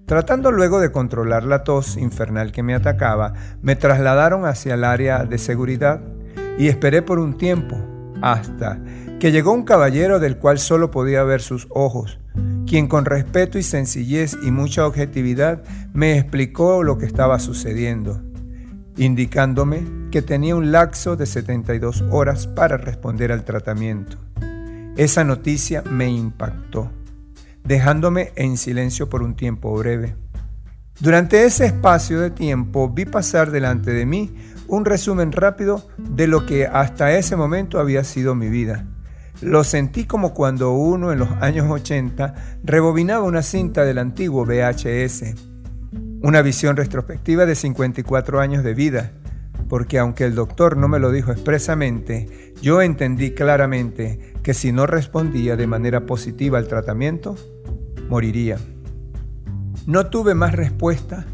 Tratando 0.05 0.51
luego 0.51 0.79
de 0.79 0.91
controlar 0.91 1.45
la 1.45 1.63
tos 1.63 1.95
infernal 1.95 2.51
que 2.51 2.63
me 2.63 2.73
atacaba, 2.73 3.33
me 3.61 3.75
trasladaron 3.75 4.45
hacia 4.45 4.73
el 4.73 4.83
área 4.83 5.23
de 5.23 5.37
seguridad 5.37 6.01
y 6.57 6.67
esperé 6.67 7.01
por 7.01 7.19
un 7.19 7.37
tiempo, 7.37 7.77
hasta 8.21 8.79
que 9.19 9.31
llegó 9.31 9.53
un 9.53 9.63
caballero 9.63 10.19
del 10.19 10.37
cual 10.37 10.59
solo 10.59 10.91
podía 10.91 11.23
ver 11.23 11.41
sus 11.41 11.67
ojos, 11.69 12.19
quien 12.67 12.87
con 12.87 13.05
respeto 13.05 13.57
y 13.57 13.63
sencillez 13.63 14.35
y 14.43 14.51
mucha 14.51 14.85
objetividad 14.85 15.63
me 15.93 16.17
explicó 16.17 16.83
lo 16.83 16.97
que 16.97 17.05
estaba 17.05 17.39
sucediendo, 17.39 18.21
indicándome 18.97 19.83
que 20.11 20.21
tenía 20.21 20.55
un 20.55 20.71
lapso 20.71 21.15
de 21.15 21.25
72 21.25 22.03
horas 22.11 22.47
para 22.47 22.77
responder 22.77 23.31
al 23.31 23.43
tratamiento. 23.43 24.17
Esa 24.95 25.23
noticia 25.23 25.81
me 25.81 26.07
impactó, 26.09 26.91
dejándome 27.63 28.31
en 28.35 28.57
silencio 28.57 29.09
por 29.09 29.23
un 29.23 29.35
tiempo 29.35 29.75
breve. 29.75 30.15
Durante 30.99 31.45
ese 31.45 31.65
espacio 31.65 32.19
de 32.19 32.29
tiempo 32.29 32.89
vi 32.89 33.05
pasar 33.05 33.49
delante 33.49 33.91
de 33.91 34.05
mí 34.05 34.35
un 34.67 34.85
resumen 34.85 35.31
rápido 35.31 35.87
de 35.97 36.27
lo 36.27 36.45
que 36.45 36.67
hasta 36.67 37.17
ese 37.17 37.35
momento 37.35 37.79
había 37.79 38.03
sido 38.03 38.35
mi 38.35 38.49
vida. 38.49 38.85
Lo 39.41 39.63
sentí 39.63 40.05
como 40.05 40.33
cuando 40.33 40.71
uno 40.71 41.11
en 41.11 41.19
los 41.19 41.29
años 41.41 41.69
80 41.69 42.59
rebobinaba 42.63 43.23
una 43.23 43.41
cinta 43.41 43.83
del 43.83 43.97
antiguo 43.97 44.45
VHS. 44.45 45.52
Una 46.23 46.41
visión 46.41 46.77
retrospectiva 46.77 47.45
de 47.45 47.53
54 47.53 48.39
años 48.39 48.63
de 48.63 48.73
vida, 48.73 49.11
porque 49.67 49.99
aunque 49.99 50.23
el 50.23 50.35
doctor 50.35 50.77
no 50.77 50.87
me 50.87 50.97
lo 50.97 51.11
dijo 51.11 51.33
expresamente, 51.33 52.53
yo 52.61 52.81
entendí 52.81 53.31
claramente 53.31 54.33
que 54.41 54.53
si 54.53 54.71
no 54.71 54.87
respondía 54.87 55.57
de 55.57 55.67
manera 55.67 56.05
positiva 56.05 56.57
al 56.57 56.69
tratamiento, 56.69 57.35
moriría. 58.07 58.57
No 59.85 60.07
tuve 60.07 60.33
más 60.33 60.53
respuesta 60.53 61.25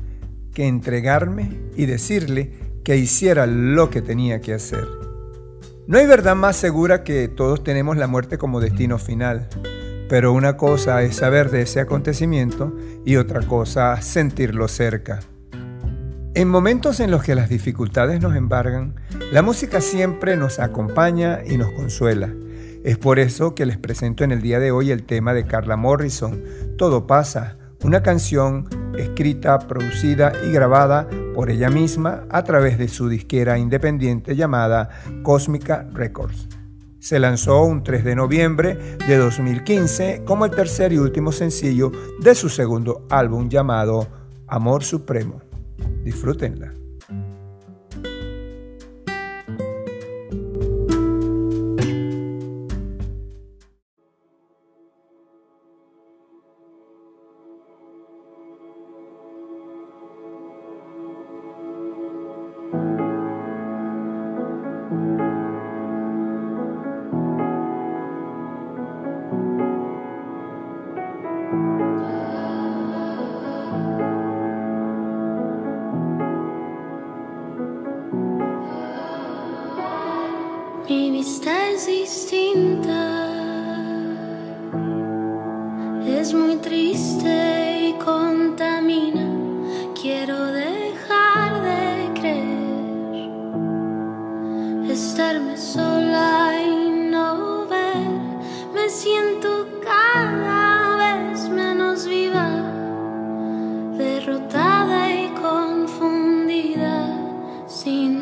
que 0.56 0.66
entregarme 0.68 1.52
y 1.76 1.86
decirle 1.86 2.54
que 2.84 2.98
hiciera 2.98 3.46
lo 3.46 3.92
que 3.92 4.02
tenía 4.02 4.42
que 4.42 4.56
hacer. 4.56 4.88
No 5.86 6.00
hay 6.00 6.08
verdad 6.08 6.36
más 6.36 6.56
segura 6.56 7.04
que 7.04 7.28
todos 7.28 7.64
tenemos 7.64 7.96
la 7.96 8.08
muerte 8.08 8.40
como 8.40 8.60
destino 8.60 8.98
final, 8.98 9.50
pero 10.10 10.34
una 10.34 10.58
cosa 10.58 11.04
es 11.04 11.18
saber 11.18 11.52
de 11.52 11.62
ese 11.62 11.80
acontecimiento 11.80 12.76
y 13.06 13.16
otra 13.16 13.42
cosa 13.42 14.02
sentirlo 14.02 14.68
cerca. 14.68 15.20
En 16.34 16.50
momentos 16.50 17.00
en 17.00 17.12
los 17.12 17.24
que 17.24 17.36
las 17.36 17.48
dificultades 17.48 18.20
nos 18.20 18.36
embargan, 18.36 18.96
la 19.32 19.44
música 19.44 19.82
siempre 19.82 20.36
nos 20.36 20.60
acompaña 20.60 21.40
y 21.46 21.58
nos 21.58 21.72
consuela. 21.72 22.34
Es 22.84 22.98
por 22.98 23.20
eso 23.20 23.56
que 23.56 23.66
les 23.66 23.78
presento 23.78 24.24
en 24.24 24.32
el 24.32 24.42
día 24.42 24.60
de 24.60 24.72
hoy 24.72 24.92
el 24.92 25.04
tema 25.04 25.34
de 25.34 25.46
Carla 25.46 25.76
Morrison, 25.76 26.42
Todo 26.78 27.06
pasa, 27.06 27.58
una 27.84 28.02
canción 28.02 28.68
escrita, 28.98 29.60
producida 29.60 30.34
y 30.48 30.52
grabada 30.52 31.08
por 31.36 31.50
ella 31.52 31.70
misma 31.70 32.26
a 32.30 32.44
través 32.44 32.78
de 32.78 32.88
su 32.88 33.10
disquera 33.10 33.58
independiente 33.58 34.36
llamada 34.36 34.90
Cósmica 35.24 35.88
Records. 35.94 36.59
Se 37.00 37.20
lanzó 37.20 37.64
un 37.64 37.84
3 37.84 38.04
de 38.04 38.16
noviembre 38.16 38.98
de 39.08 39.18
2015 39.18 40.24
como 40.26 40.46
el 40.46 40.52
tercer 40.52 40.92
y 40.92 40.98
último 40.98 41.32
sencillo 41.32 41.92
de 42.22 42.36
su 42.36 42.50
segundo 42.50 43.06
álbum 43.10 43.50
llamado 43.50 44.08
Amor 44.48 44.84
Supremo. 44.84 45.42
Disfrútenla. 46.04 46.79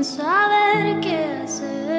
Saber 0.07 1.01
qué 1.01 1.41
hacer. 1.43 1.96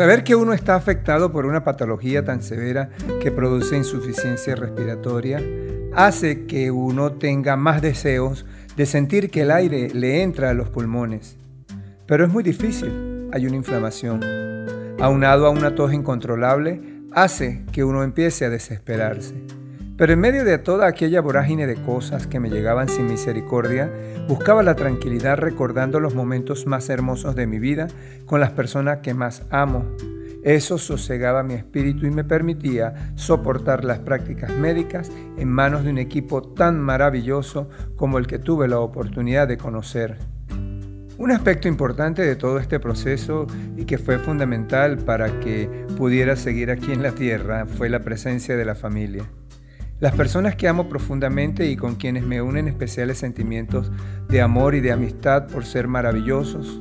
Saber 0.00 0.24
que 0.24 0.34
uno 0.34 0.54
está 0.54 0.76
afectado 0.76 1.30
por 1.30 1.44
una 1.44 1.62
patología 1.62 2.24
tan 2.24 2.42
severa 2.42 2.88
que 3.20 3.30
produce 3.30 3.76
insuficiencia 3.76 4.54
respiratoria 4.54 5.42
hace 5.94 6.46
que 6.46 6.70
uno 6.70 7.12
tenga 7.12 7.54
más 7.56 7.82
deseos 7.82 8.46
de 8.78 8.86
sentir 8.86 9.28
que 9.28 9.42
el 9.42 9.50
aire 9.50 9.90
le 9.92 10.22
entra 10.22 10.48
a 10.48 10.54
los 10.54 10.70
pulmones. 10.70 11.36
Pero 12.06 12.24
es 12.24 12.32
muy 12.32 12.42
difícil, 12.42 13.28
hay 13.34 13.46
una 13.46 13.56
inflamación. 13.56 14.22
Aunado 15.00 15.46
a 15.46 15.50
una 15.50 15.74
tos 15.74 15.92
incontrolable, 15.92 16.80
hace 17.12 17.66
que 17.70 17.84
uno 17.84 18.02
empiece 18.02 18.46
a 18.46 18.48
desesperarse. 18.48 19.34
Pero 20.00 20.14
en 20.14 20.20
medio 20.20 20.46
de 20.46 20.56
toda 20.56 20.86
aquella 20.86 21.20
vorágine 21.20 21.66
de 21.66 21.74
cosas 21.74 22.26
que 22.26 22.40
me 22.40 22.48
llegaban 22.48 22.88
sin 22.88 23.06
misericordia, 23.06 23.92
buscaba 24.26 24.62
la 24.62 24.74
tranquilidad 24.74 25.36
recordando 25.36 26.00
los 26.00 26.14
momentos 26.14 26.66
más 26.66 26.88
hermosos 26.88 27.36
de 27.36 27.46
mi 27.46 27.58
vida 27.58 27.86
con 28.24 28.40
las 28.40 28.48
personas 28.52 29.00
que 29.02 29.12
más 29.12 29.42
amo. 29.50 29.84
Eso 30.42 30.78
sosegaba 30.78 31.42
mi 31.42 31.52
espíritu 31.52 32.06
y 32.06 32.10
me 32.10 32.24
permitía 32.24 33.12
soportar 33.14 33.84
las 33.84 33.98
prácticas 33.98 34.50
médicas 34.52 35.12
en 35.36 35.50
manos 35.50 35.84
de 35.84 35.90
un 35.90 35.98
equipo 35.98 36.40
tan 36.40 36.80
maravilloso 36.80 37.68
como 37.96 38.16
el 38.16 38.26
que 38.26 38.38
tuve 38.38 38.68
la 38.68 38.78
oportunidad 38.78 39.48
de 39.48 39.58
conocer. 39.58 40.16
Un 41.18 41.30
aspecto 41.30 41.68
importante 41.68 42.22
de 42.22 42.36
todo 42.36 42.58
este 42.58 42.80
proceso 42.80 43.46
y 43.76 43.84
que 43.84 43.98
fue 43.98 44.18
fundamental 44.18 44.96
para 44.96 45.40
que 45.40 45.68
pudiera 45.98 46.36
seguir 46.36 46.70
aquí 46.70 46.90
en 46.90 47.02
la 47.02 47.12
tierra 47.12 47.66
fue 47.66 47.90
la 47.90 48.00
presencia 48.00 48.56
de 48.56 48.64
la 48.64 48.74
familia. 48.74 49.28
Las 50.00 50.14
personas 50.14 50.56
que 50.56 50.66
amo 50.66 50.88
profundamente 50.88 51.66
y 51.66 51.76
con 51.76 51.96
quienes 51.96 52.24
me 52.24 52.40
unen 52.40 52.68
especiales 52.68 53.18
sentimientos 53.18 53.92
de 54.30 54.40
amor 54.40 54.74
y 54.74 54.80
de 54.80 54.92
amistad 54.92 55.46
por 55.48 55.66
ser 55.66 55.88
maravillosos. 55.88 56.80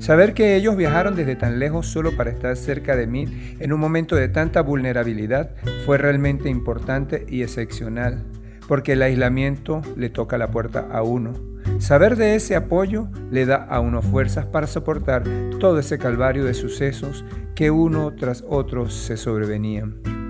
Saber 0.00 0.34
que 0.34 0.56
ellos 0.56 0.76
viajaron 0.76 1.14
desde 1.14 1.36
tan 1.36 1.60
lejos 1.60 1.86
solo 1.86 2.16
para 2.16 2.32
estar 2.32 2.56
cerca 2.56 2.96
de 2.96 3.06
mí 3.06 3.54
en 3.60 3.72
un 3.72 3.78
momento 3.78 4.16
de 4.16 4.28
tanta 4.28 4.62
vulnerabilidad 4.62 5.52
fue 5.86 5.96
realmente 5.96 6.48
importante 6.48 7.24
y 7.28 7.42
excepcional, 7.42 8.24
porque 8.66 8.94
el 8.94 9.02
aislamiento 9.02 9.80
le 9.96 10.10
toca 10.10 10.36
la 10.36 10.50
puerta 10.50 10.88
a 10.90 11.04
uno. 11.04 11.34
Saber 11.78 12.16
de 12.16 12.34
ese 12.34 12.56
apoyo 12.56 13.08
le 13.30 13.46
da 13.46 13.62
a 13.62 13.78
uno 13.78 14.02
fuerzas 14.02 14.44
para 14.44 14.66
soportar 14.66 15.22
todo 15.60 15.78
ese 15.78 15.98
calvario 15.98 16.44
de 16.44 16.54
sucesos 16.54 17.24
que 17.54 17.70
uno 17.70 18.12
tras 18.16 18.42
otro 18.48 18.90
se 18.90 19.16
sobrevenían. 19.16 20.23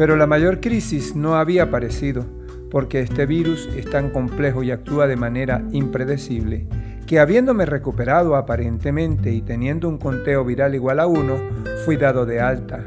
Pero 0.00 0.16
la 0.16 0.26
mayor 0.26 0.60
crisis 0.60 1.14
no 1.14 1.34
había 1.34 1.64
aparecido, 1.64 2.24
porque 2.70 3.00
este 3.00 3.26
virus 3.26 3.68
es 3.76 3.84
tan 3.84 4.08
complejo 4.08 4.62
y 4.62 4.70
actúa 4.70 5.06
de 5.06 5.16
manera 5.16 5.62
impredecible, 5.72 6.66
que 7.06 7.20
habiéndome 7.20 7.66
recuperado 7.66 8.34
aparentemente 8.34 9.30
y 9.30 9.42
teniendo 9.42 9.90
un 9.90 9.98
conteo 9.98 10.42
viral 10.42 10.74
igual 10.74 11.00
a 11.00 11.06
uno, 11.06 11.36
fui 11.84 11.98
dado 11.98 12.24
de 12.24 12.40
alta. 12.40 12.82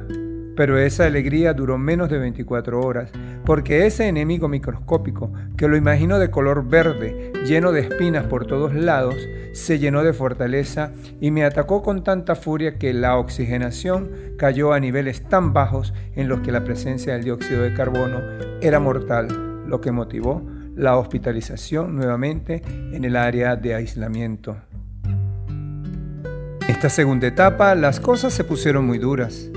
Pero 0.55 0.77
esa 0.77 1.05
alegría 1.05 1.53
duró 1.53 1.77
menos 1.77 2.09
de 2.09 2.19
24 2.19 2.79
horas, 2.79 3.11
porque 3.45 3.85
ese 3.85 4.07
enemigo 4.07 4.47
microscópico, 4.47 5.31
que 5.57 5.67
lo 5.67 5.77
imagino 5.77 6.19
de 6.19 6.29
color 6.29 6.67
verde, 6.67 7.33
lleno 7.45 7.71
de 7.71 7.81
espinas 7.81 8.25
por 8.25 8.45
todos 8.45 8.73
lados, 8.73 9.15
se 9.53 9.79
llenó 9.79 10.03
de 10.03 10.13
fortaleza 10.13 10.91
y 11.19 11.31
me 11.31 11.43
atacó 11.45 11.83
con 11.83 12.03
tanta 12.03 12.35
furia 12.35 12.77
que 12.77 12.93
la 12.93 13.17
oxigenación 13.17 14.11
cayó 14.37 14.73
a 14.73 14.79
niveles 14.79 15.27
tan 15.29 15.53
bajos 15.53 15.93
en 16.15 16.27
los 16.27 16.41
que 16.41 16.51
la 16.51 16.63
presencia 16.63 17.13
del 17.13 17.23
dióxido 17.23 17.63
de 17.63 17.73
carbono 17.73 18.19
era 18.61 18.79
mortal, 18.79 19.63
lo 19.67 19.81
que 19.81 19.91
motivó 19.91 20.43
la 20.75 20.97
hospitalización 20.97 21.95
nuevamente 21.95 22.63
en 22.91 23.05
el 23.05 23.15
área 23.15 23.55
de 23.55 23.75
aislamiento. 23.75 24.57
En 25.03 26.69
esta 26.69 26.89
segunda 26.89 27.27
etapa 27.27 27.75
las 27.75 27.99
cosas 27.99 28.33
se 28.33 28.43
pusieron 28.43 28.85
muy 28.85 28.97
duras. 28.97 29.52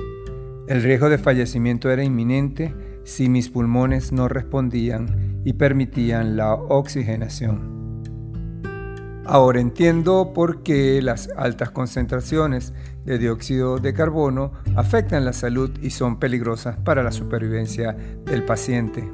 El 0.69 0.83
riesgo 0.83 1.09
de 1.09 1.19
fallecimiento 1.19 1.91
era 1.91 2.03
inminente 2.03 2.75
si 3.05 3.29
mis 3.29 3.51
pulmones 3.51 4.11
no 4.11 4.27
respondían 4.27 5.41
y 5.45 5.53
permitían 5.53 6.37
la 6.37 6.55
oxigenación. 6.55 7.77
Ahora 9.25 9.61
entiendo 9.61 10.33
por 10.35 10.65
qué 10.65 11.01
las 11.03 11.29
altas 11.37 11.71
concentraciones 11.71 12.73
de 13.05 13.19
dióxido 13.19 13.79
de 13.79 13.95
carbono 13.95 14.53
afectan 14.75 15.25
la 15.25 15.33
salud 15.33 15.71
y 15.83 15.91
son 15.91 16.19
peligrosas 16.19 16.77
para 16.79 17.05
la 17.05 17.13
supervivencia 17.13 17.97
del 18.25 18.45
paciente. 18.45 19.09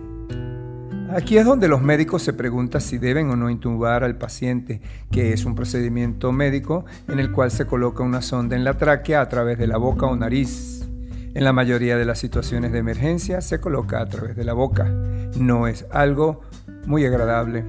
Aquí 1.14 1.36
es 1.36 1.44
donde 1.44 1.68
los 1.68 1.82
médicos 1.82 2.22
se 2.22 2.32
preguntan 2.32 2.80
si 2.80 2.96
deben 2.96 3.28
o 3.28 3.36
no 3.36 3.50
intubar 3.50 4.04
al 4.04 4.16
paciente, 4.16 4.80
que 5.10 5.34
es 5.34 5.44
un 5.44 5.54
procedimiento 5.54 6.32
médico 6.32 6.86
en 7.08 7.18
el 7.18 7.30
cual 7.30 7.50
se 7.50 7.66
coloca 7.66 8.02
una 8.02 8.22
sonda 8.22 8.56
en 8.56 8.64
la 8.64 8.78
tráquea 8.78 9.20
a 9.20 9.28
través 9.28 9.58
de 9.58 9.66
la 9.66 9.76
boca 9.76 10.06
o 10.06 10.16
nariz. 10.16 10.81
En 11.34 11.44
la 11.44 11.54
mayoría 11.54 11.96
de 11.96 12.04
las 12.04 12.18
situaciones 12.18 12.72
de 12.72 12.78
emergencia 12.78 13.40
se 13.40 13.58
coloca 13.58 14.00
a 14.00 14.06
través 14.06 14.36
de 14.36 14.44
la 14.44 14.52
boca. 14.52 14.84
No 15.36 15.66
es 15.66 15.86
algo 15.90 16.42
muy 16.84 17.06
agradable. 17.06 17.64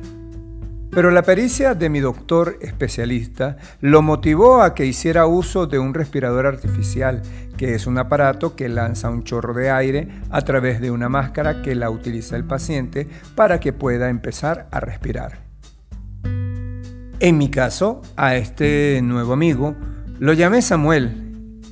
Pero 0.91 1.11
la 1.11 1.23
pericia 1.23 1.73
de 1.73 1.89
mi 1.89 2.01
doctor 2.01 2.57
especialista 2.61 3.57
lo 3.79 4.01
motivó 4.01 4.61
a 4.61 4.75
que 4.75 4.85
hiciera 4.85 5.25
uso 5.27 5.65
de 5.65 5.79
un 5.79 5.93
respirador 5.93 6.45
artificial, 6.45 7.21
que 7.57 7.73
es 7.73 7.87
un 7.87 7.97
aparato 7.97 8.55
que 8.55 8.67
lanza 8.67 9.09
un 9.09 9.23
chorro 9.23 9.53
de 9.53 9.71
aire 9.71 10.09
a 10.29 10.41
través 10.41 10.81
de 10.81 10.91
una 10.91 11.07
máscara 11.07 11.61
que 11.61 11.73
la 11.73 11.89
utiliza 11.89 12.35
el 12.35 12.43
paciente 12.43 13.07
para 13.33 13.59
que 13.61 13.71
pueda 13.71 14.09
empezar 14.09 14.67
a 14.71 14.81
respirar. 14.81 15.39
En 17.19 17.37
mi 17.37 17.49
caso, 17.49 18.01
a 18.17 18.35
este 18.35 18.99
nuevo 19.01 19.33
amigo 19.33 19.75
lo 20.19 20.33
llamé 20.33 20.61
Samuel 20.61 21.22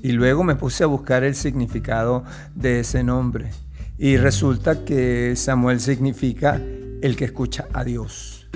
y 0.01 0.11
luego 0.11 0.43
me 0.43 0.55
puse 0.55 0.83
a 0.83 0.87
buscar 0.87 1.23
el 1.23 1.35
significado 1.35 2.23
de 2.55 2.81
ese 2.81 3.03
nombre. 3.03 3.51
Y 3.97 4.17
resulta 4.17 4.83
que 4.83 5.35
Samuel 5.35 5.79
significa 5.79 6.59
el 7.01 7.15
que 7.15 7.25
escucha 7.25 7.67
a 7.73 7.83
Dios. 7.83 8.49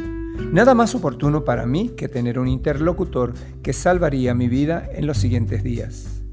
Nada 0.52 0.74
más 0.74 0.96
oportuno 0.96 1.46
para 1.46 1.66
mí 1.66 1.89
que 1.96 2.10
tener 2.10 2.39
un 2.39 2.48
interlocutor 2.48 3.34
que 3.62 3.74
salvaría 3.74 4.34
mi 4.34 4.48
vida 4.48 4.88
en 4.91 5.08
los 5.08 5.18
siguientes 5.18 5.64
días. 5.64 6.24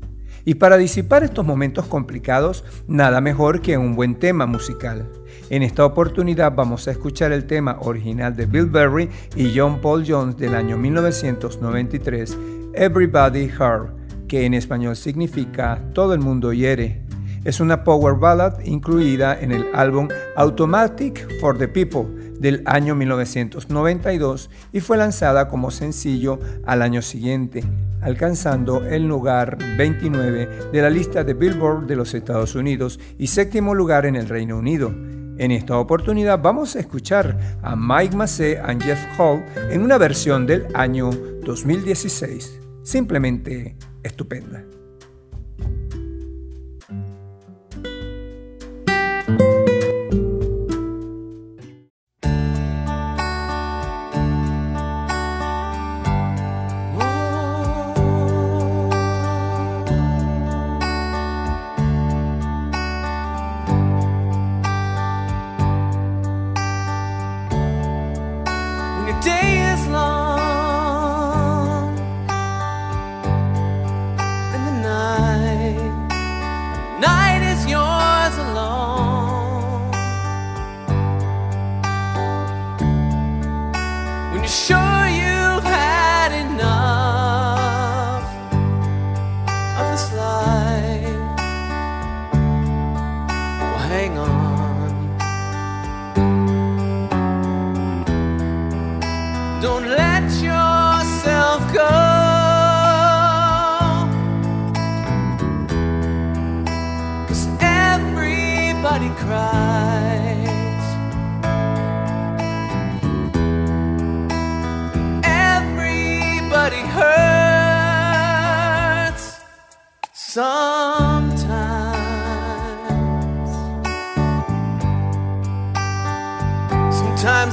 Y 0.44 0.54
para 0.54 0.76
disipar 0.76 1.22
estos 1.22 1.46
momentos 1.46 1.86
complicados, 1.86 2.64
nada 2.88 3.20
mejor 3.20 3.60
que 3.60 3.78
un 3.78 3.94
buen 3.94 4.16
tema 4.16 4.46
musical. 4.46 5.08
En 5.50 5.62
esta 5.62 5.84
oportunidad 5.84 6.52
vamos 6.54 6.88
a 6.88 6.90
escuchar 6.90 7.30
el 7.30 7.46
tema 7.46 7.76
original 7.80 8.34
de 8.34 8.46
Bill 8.46 8.66
Berry 8.66 9.08
y 9.36 9.52
John 9.56 9.80
Paul 9.80 10.04
Jones 10.06 10.36
del 10.36 10.54
año 10.54 10.76
1993, 10.76 12.36
Everybody 12.74 13.48
Heart 13.48 14.01
que 14.32 14.46
en 14.46 14.54
español 14.54 14.96
significa 14.96 15.78
Todo 15.92 16.14
el 16.14 16.20
mundo 16.20 16.54
hiere. 16.54 17.02
Es 17.44 17.60
una 17.60 17.84
power 17.84 18.14
ballad 18.14 18.60
incluida 18.64 19.38
en 19.38 19.52
el 19.52 19.66
álbum 19.74 20.08
Automatic 20.36 21.28
for 21.38 21.58
the 21.58 21.68
People 21.68 22.06
del 22.40 22.62
año 22.64 22.94
1992 22.94 24.48
y 24.72 24.80
fue 24.80 24.96
lanzada 24.96 25.48
como 25.48 25.70
sencillo 25.70 26.40
al 26.64 26.80
año 26.80 27.02
siguiente, 27.02 27.62
alcanzando 28.00 28.82
el 28.86 29.06
lugar 29.06 29.58
29 29.76 30.70
de 30.72 30.80
la 30.80 30.88
lista 30.88 31.24
de 31.24 31.34
Billboard 31.34 31.86
de 31.86 31.96
los 31.96 32.14
Estados 32.14 32.54
Unidos 32.54 32.98
y 33.18 33.26
séptimo 33.26 33.74
lugar 33.74 34.06
en 34.06 34.16
el 34.16 34.30
Reino 34.30 34.56
Unido. 34.56 34.94
En 35.36 35.50
esta 35.50 35.76
oportunidad 35.76 36.40
vamos 36.40 36.74
a 36.74 36.80
escuchar 36.80 37.38
a 37.62 37.76
Mike 37.76 38.16
Massey 38.16 38.52
y 38.54 38.82
Jeff 38.82 39.04
Hall 39.18 39.44
en 39.70 39.82
una 39.82 39.98
versión 39.98 40.46
del 40.46 40.68
año 40.74 41.10
2016. 41.44 42.60
Simplemente 42.82 43.76
estupenda. 44.02 44.64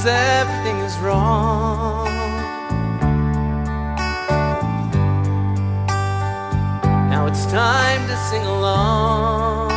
times 0.00 0.06
everything 0.06 0.78
is 0.78 0.98
wrong. 0.98 2.06
Now 7.10 7.26
it's 7.26 7.44
time 7.46 8.06
to 8.08 8.16
sing 8.30 8.42
along. 8.46 9.69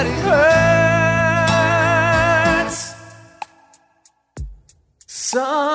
It 0.00 0.06
hurts. 0.22 1.58
Some 5.06 5.67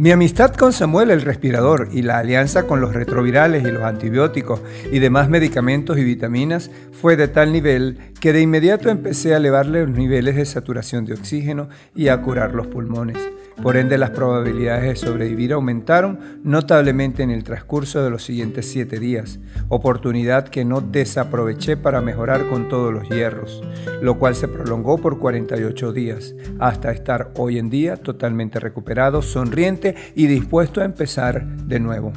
Mi 0.00 0.12
amistad 0.12 0.54
con 0.54 0.72
Samuel 0.72 1.10
el 1.10 1.20
Respirador 1.20 1.90
y 1.92 2.00
la 2.00 2.16
alianza 2.16 2.66
con 2.66 2.80
los 2.80 2.94
retrovirales 2.94 3.64
y 3.64 3.70
los 3.70 3.82
antibióticos 3.82 4.62
y 4.90 4.98
demás 4.98 5.28
medicamentos 5.28 5.98
y 5.98 6.04
vitaminas 6.04 6.70
fue 6.90 7.18
de 7.18 7.28
tal 7.28 7.52
nivel 7.52 7.98
que 8.18 8.32
de 8.32 8.40
inmediato 8.40 8.88
empecé 8.88 9.34
a 9.34 9.36
elevarle 9.36 9.84
los 9.84 9.94
niveles 9.94 10.36
de 10.36 10.46
saturación 10.46 11.04
de 11.04 11.12
oxígeno 11.12 11.68
y 11.94 12.08
a 12.08 12.22
curar 12.22 12.54
los 12.54 12.68
pulmones. 12.68 13.18
Por 13.62 13.76
ende, 13.76 13.98
las 13.98 14.10
probabilidades 14.10 14.84
de 14.84 14.96
sobrevivir 14.96 15.52
aumentaron 15.52 16.18
notablemente 16.42 17.22
en 17.22 17.30
el 17.30 17.44
transcurso 17.44 18.02
de 18.02 18.08
los 18.08 18.24
siguientes 18.24 18.66
siete 18.66 18.98
días, 18.98 19.38
oportunidad 19.68 20.48
que 20.48 20.64
no 20.64 20.80
desaproveché 20.80 21.76
para 21.76 22.00
mejorar 22.00 22.48
con 22.48 22.70
todos 22.70 22.90
los 22.90 23.06
hierros, 23.10 23.62
lo 24.00 24.18
cual 24.18 24.34
se 24.34 24.48
prolongó 24.48 24.96
por 24.96 25.18
48 25.18 25.92
días, 25.92 26.34
hasta 26.58 26.90
estar 26.90 27.32
hoy 27.36 27.58
en 27.58 27.68
día 27.68 27.98
totalmente 27.98 28.60
recuperado, 28.60 29.20
sonriente 29.20 29.94
y 30.14 30.26
dispuesto 30.26 30.80
a 30.80 30.86
empezar 30.86 31.44
de 31.44 31.80
nuevo. 31.80 32.14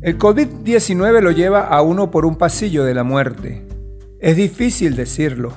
El 0.00 0.16
COVID-19 0.16 1.20
lo 1.22 1.32
lleva 1.32 1.62
a 1.62 1.82
uno 1.82 2.12
por 2.12 2.24
un 2.24 2.36
pasillo 2.36 2.84
de 2.84 2.94
la 2.94 3.02
muerte. 3.02 3.66
Es 4.20 4.36
difícil 4.36 4.94
decirlo, 4.94 5.54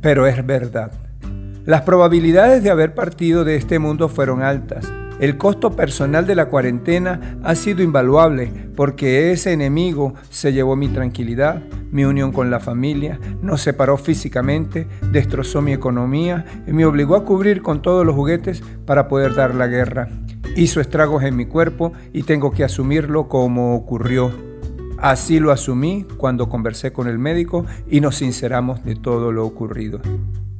pero 0.00 0.28
es 0.28 0.46
verdad. 0.46 1.05
Las 1.66 1.82
probabilidades 1.82 2.62
de 2.62 2.70
haber 2.70 2.94
partido 2.94 3.42
de 3.44 3.56
este 3.56 3.80
mundo 3.80 4.08
fueron 4.08 4.40
altas. 4.40 4.86
El 5.18 5.36
costo 5.36 5.74
personal 5.74 6.24
de 6.24 6.36
la 6.36 6.46
cuarentena 6.46 7.38
ha 7.42 7.56
sido 7.56 7.82
invaluable 7.82 8.52
porque 8.76 9.32
ese 9.32 9.52
enemigo 9.52 10.14
se 10.30 10.52
llevó 10.52 10.76
mi 10.76 10.86
tranquilidad, 10.86 11.60
mi 11.90 12.04
unión 12.04 12.30
con 12.30 12.52
la 12.52 12.60
familia, 12.60 13.18
nos 13.42 13.62
separó 13.62 13.96
físicamente, 13.96 14.86
destrozó 15.10 15.60
mi 15.60 15.72
economía 15.72 16.44
y 16.68 16.72
me 16.72 16.86
obligó 16.86 17.16
a 17.16 17.24
cubrir 17.24 17.62
con 17.62 17.82
todos 17.82 18.06
los 18.06 18.14
juguetes 18.14 18.62
para 18.84 19.08
poder 19.08 19.34
dar 19.34 19.52
la 19.52 19.66
guerra. 19.66 20.08
Hizo 20.54 20.80
estragos 20.80 21.24
en 21.24 21.34
mi 21.34 21.46
cuerpo 21.46 21.92
y 22.12 22.22
tengo 22.22 22.52
que 22.52 22.62
asumirlo 22.62 23.28
como 23.28 23.74
ocurrió. 23.74 24.30
Así 24.98 25.40
lo 25.40 25.50
asumí 25.50 26.06
cuando 26.16 26.48
conversé 26.48 26.92
con 26.92 27.08
el 27.08 27.18
médico 27.18 27.66
y 27.90 28.00
nos 28.00 28.14
sinceramos 28.14 28.84
de 28.84 28.94
todo 28.94 29.32
lo 29.32 29.44
ocurrido. 29.44 30.00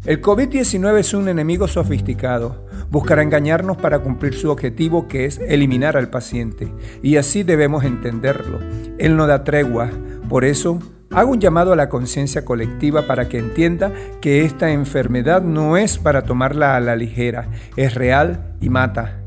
El 0.06 0.22
COVID-19 0.22 1.00
es 1.00 1.14
un 1.14 1.28
enemigo 1.28 1.66
sofisticado. 1.66 2.64
Buscará 2.92 3.24
engañarnos 3.24 3.76
para 3.76 3.98
cumplir 3.98 4.34
su 4.34 4.52
objetivo 4.52 5.08
que 5.08 5.24
es 5.24 5.38
eliminar 5.38 5.96
al 5.96 6.10
paciente. 6.10 6.72
Y 7.02 7.16
así 7.16 7.42
debemos 7.42 7.82
entenderlo. 7.82 8.60
Él 8.98 9.16
no 9.16 9.26
da 9.26 9.42
tregua. 9.42 9.90
Por 10.28 10.44
eso, 10.44 10.78
hago 11.10 11.32
un 11.32 11.40
llamado 11.40 11.72
a 11.72 11.76
la 11.76 11.88
conciencia 11.88 12.44
colectiva 12.44 13.02
para 13.08 13.28
que 13.28 13.40
entienda 13.40 13.92
que 14.20 14.44
esta 14.44 14.70
enfermedad 14.70 15.42
no 15.42 15.76
es 15.76 15.98
para 15.98 16.22
tomarla 16.22 16.76
a 16.76 16.80
la 16.80 16.94
ligera. 16.94 17.50
Es 17.76 17.96
real 17.96 18.54
y 18.60 18.68
mata. 18.68 19.22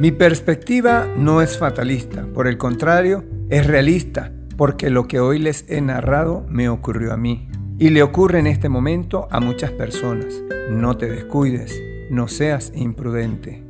Mi 0.00 0.10
perspectiva 0.10 1.06
no 1.16 1.40
es 1.40 1.56
fatalista. 1.56 2.26
Por 2.34 2.48
el 2.48 2.58
contrario, 2.58 3.24
es 3.48 3.64
realista. 3.64 4.32
Porque 4.56 4.90
lo 4.90 5.06
que 5.06 5.20
hoy 5.20 5.38
les 5.38 5.70
he 5.70 5.80
narrado 5.80 6.44
me 6.48 6.68
ocurrió 6.68 7.12
a 7.12 7.16
mí. 7.16 7.48
Y 7.78 7.90
le 7.90 8.02
ocurre 8.02 8.38
en 8.38 8.46
este 8.46 8.70
momento 8.70 9.28
a 9.30 9.38
muchas 9.38 9.70
personas. 9.70 10.42
No 10.70 10.96
te 10.96 11.10
descuides, 11.10 11.78
no 12.10 12.26
seas 12.26 12.72
imprudente. 12.74 13.62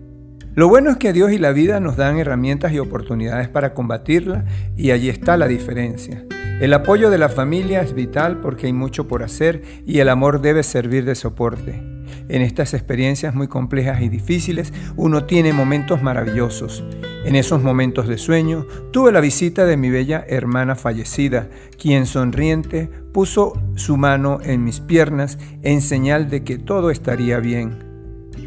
Lo 0.54 0.68
bueno 0.68 0.90
es 0.90 0.96
que 0.96 1.12
Dios 1.12 1.32
y 1.32 1.38
la 1.38 1.50
vida 1.50 1.80
nos 1.80 1.96
dan 1.96 2.16
herramientas 2.16 2.72
y 2.72 2.78
oportunidades 2.78 3.48
para 3.48 3.74
combatirla 3.74 4.44
y 4.76 4.92
allí 4.92 5.08
está 5.08 5.36
la 5.36 5.48
diferencia. 5.48 6.24
El 6.60 6.72
apoyo 6.72 7.10
de 7.10 7.18
la 7.18 7.28
familia 7.28 7.82
es 7.82 7.94
vital 7.94 8.40
porque 8.40 8.66
hay 8.66 8.72
mucho 8.72 9.08
por 9.08 9.24
hacer 9.24 9.62
y 9.84 9.98
el 9.98 10.08
amor 10.08 10.40
debe 10.40 10.62
servir 10.62 11.04
de 11.04 11.16
soporte. 11.16 11.95
En 12.28 12.42
estas 12.42 12.74
experiencias 12.74 13.34
muy 13.34 13.48
complejas 13.48 14.02
y 14.02 14.08
difíciles 14.08 14.72
uno 14.96 15.24
tiene 15.24 15.52
momentos 15.52 16.02
maravillosos. 16.02 16.84
En 17.24 17.36
esos 17.36 17.62
momentos 17.62 18.08
de 18.08 18.18
sueño 18.18 18.66
tuve 18.92 19.12
la 19.12 19.20
visita 19.20 19.64
de 19.64 19.76
mi 19.76 19.90
bella 19.90 20.24
hermana 20.28 20.76
fallecida, 20.76 21.48
quien 21.80 22.06
sonriente 22.06 22.88
puso 23.12 23.52
su 23.74 23.96
mano 23.96 24.38
en 24.42 24.64
mis 24.64 24.80
piernas 24.80 25.38
en 25.62 25.80
señal 25.80 26.30
de 26.30 26.44
que 26.44 26.58
todo 26.58 26.90
estaría 26.90 27.38
bien. 27.38 27.84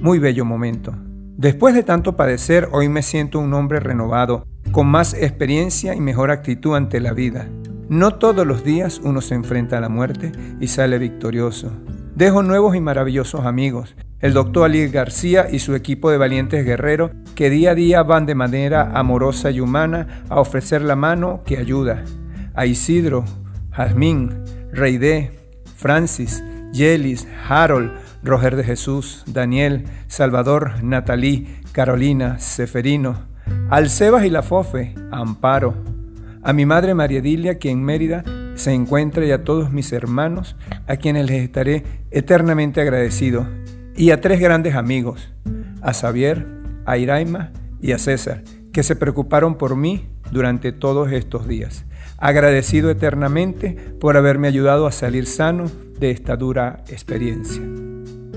Muy 0.01 0.19
bello 0.19 0.45
momento. 0.45 0.93
Después 1.37 1.73
de 1.73 1.83
tanto 1.83 2.17
padecer, 2.17 2.67
hoy 2.71 2.89
me 2.89 3.01
siento 3.01 3.39
un 3.39 3.53
hombre 3.53 3.79
renovado, 3.79 4.45
con 4.71 4.87
más 4.87 5.13
experiencia 5.13 5.95
y 5.95 6.01
mejor 6.01 6.31
actitud 6.31 6.75
ante 6.75 6.99
la 6.99 7.13
vida. 7.13 7.47
No 7.87 8.15
todos 8.15 8.45
los 8.45 8.63
días 8.63 9.01
uno 9.03 9.19
se 9.21 9.35
enfrenta 9.35 9.77
a 9.77 9.81
la 9.81 9.89
muerte 9.89 10.31
y 10.59 10.67
sale 10.67 10.99
victorioso. 10.99 11.71
Dejo 12.19 12.43
nuevos 12.43 12.75
y 12.75 12.81
maravillosos 12.81 13.45
amigos, 13.45 13.95
el 14.19 14.33
doctor 14.33 14.65
Ali 14.65 14.89
García 14.89 15.47
y 15.49 15.59
su 15.59 15.73
equipo 15.73 16.11
de 16.11 16.17
valientes 16.17 16.65
guerreros 16.65 17.11
que 17.33 17.49
día 17.49 17.71
a 17.71 17.75
día 17.75 18.03
van 18.03 18.25
de 18.25 18.35
manera 18.35 18.91
amorosa 18.93 19.51
y 19.51 19.61
humana 19.61 20.25
a 20.27 20.41
ofrecer 20.41 20.81
la 20.81 20.97
mano 20.97 21.43
que 21.45 21.55
ayuda. 21.55 22.03
A 22.55 22.65
Isidro, 22.65 23.23
Jazmín, 23.71 24.43
Reide, 24.73 25.31
Francis, 25.77 26.43
Yelis, 26.73 27.25
Harold, 27.47 27.93
Roger 28.21 28.57
de 28.57 28.65
Jesús, 28.65 29.23
Daniel, 29.25 29.85
Salvador, 30.07 30.83
Natalí, 30.83 31.47
Carolina, 31.71 32.37
Seferino, 32.37 33.27
al 33.69 33.89
Sebas 33.89 34.25
y 34.25 34.29
la 34.29 34.43
Fofe, 34.43 34.93
Amparo, 35.09 35.73
a 36.43 36.51
mi 36.51 36.65
madre 36.65 36.93
María 36.93 37.21
Dilia, 37.21 37.59
que 37.59 37.71
en 37.71 37.81
Mérida 37.81 38.25
se 38.59 38.73
encuentra, 38.73 39.25
y 39.25 39.31
a 39.31 39.43
todos 39.43 39.71
mis 39.71 39.91
hermanos, 39.91 40.55
a 40.87 40.97
quienes 40.97 41.25
les 41.25 41.43
estaré 41.43 41.83
eternamente 42.11 42.81
agradecido, 42.81 43.47
y 43.95 44.11
a 44.11 44.21
tres 44.21 44.39
grandes 44.39 44.75
amigos, 44.75 45.33
a 45.81 45.93
Xavier, 45.93 46.45
a 46.85 46.97
Iraima 46.97 47.51
y 47.81 47.93
a 47.93 47.97
César, 47.97 48.43
que 48.71 48.83
se 48.83 48.95
preocuparon 48.95 49.55
por 49.55 49.75
mí 49.75 50.09
durante 50.31 50.71
todos 50.71 51.11
estos 51.11 51.47
días. 51.47 51.85
Agradecido 52.17 52.89
eternamente 52.89 53.71
por 53.99 54.17
haberme 54.17 54.47
ayudado 54.47 54.87
a 54.87 54.91
salir 54.91 55.25
sano 55.25 55.65
de 55.99 56.11
esta 56.11 56.35
dura 56.35 56.83
experiencia. 56.89 57.61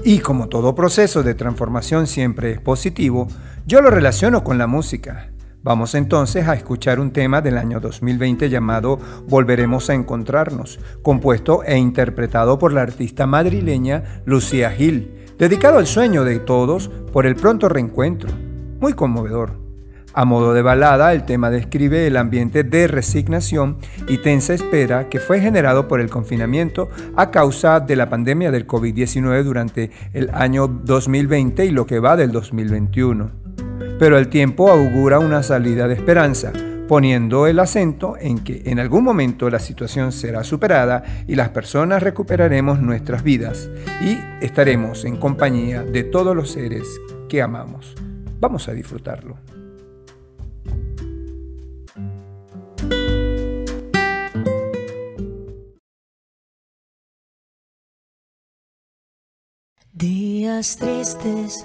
Y 0.05 0.19
como 0.19 0.49
todo 0.49 0.75
proceso 0.75 1.23
de 1.23 1.35
transformación 1.35 2.07
siempre 2.07 2.53
es 2.53 2.61
positivo, 2.61 3.29
yo 3.67 3.81
lo 3.81 3.91
relaciono 3.91 4.43
con 4.43 4.59
la 4.59 4.67
música. 4.67 5.32
Vamos 5.65 5.95
entonces 5.95 6.49
a 6.49 6.55
escuchar 6.55 6.99
un 6.99 7.13
tema 7.13 7.41
del 7.41 7.57
año 7.57 7.79
2020 7.79 8.51
llamado 8.51 8.99
Volveremos 9.29 9.91
a 9.91 9.95
encontrarnos, 9.95 10.81
compuesto 11.03 11.63
e 11.63 11.79
interpretado 11.79 12.59
por 12.59 12.73
la 12.73 12.83
artista 12.83 13.29
madrileña 13.29 14.23
Lucía 14.25 14.73
Gil, 14.73 15.13
dedicado 15.39 15.79
al 15.79 15.87
sueño 15.87 16.25
de 16.25 16.41
todos 16.41 16.89
por 17.13 17.27
el 17.27 17.37
pronto 17.37 17.69
reencuentro. 17.69 18.29
Muy 18.81 18.95
conmovedor. 18.95 19.63
A 20.15 20.25
modo 20.25 20.53
de 20.53 20.63
balada, 20.63 21.13
el 21.13 21.25
tema 21.25 21.49
describe 21.49 22.09
el 22.09 22.17
ambiente 22.17 22.65
de 22.65 22.89
resignación 22.89 23.79
y 24.09 24.19
tensa 24.19 24.55
espera 24.55 25.09
que 25.09 25.21
fue 25.21 25.41
generado 25.41 25.87
por 25.87 26.01
el 26.01 26.11
confinamiento 26.11 26.91
a 27.17 27.31
causa 27.31 27.79
de 27.79 27.95
la 27.95 28.11
pandemia 28.11 28.51
del 28.51 28.67
COVID-19 28.67 29.45
durante 29.45 29.93
el 30.13 30.29
año 30.35 30.67
2020 30.67 31.65
y 31.65 31.71
lo 31.71 31.87
que 31.87 32.01
va 32.01 32.17
del 32.17 32.33
2021. 32.33 33.42
Pero 34.03 34.19
el 34.19 34.27
tiempo 34.27 34.69
augura 34.69 35.21
una 35.21 35.45
salida 35.45 35.87
de 35.87 35.95
esperanza, 35.95 36.53
poniendo 36.89 37.47
el 37.47 37.61
acento 37.61 38.17
en 38.19 38.43
que 38.43 38.63
en 38.67 38.81
algún 38.81 39.05
momento 39.05 39.49
la 39.49 39.61
situación 39.61 40.11
será 40.11 40.43
superada 40.43 41.05
y 41.29 41.37
las 41.37 41.51
personas 41.51 42.03
recuperaremos 42.03 42.81
nuestras 42.81 43.23
vidas 43.23 43.71
y 44.01 44.19
estaremos 44.45 45.05
en 45.05 45.19
compañía 45.19 45.85
de 45.85 46.03
todos 46.03 46.35
los 46.35 46.51
seres 46.51 46.83
que 47.29 47.43
amamos. 47.43 47.95
Vamos 48.41 48.69
a 48.69 48.73
disfrutarlo. 48.73 49.37
Días 59.93 60.77
tristes, 60.77 61.65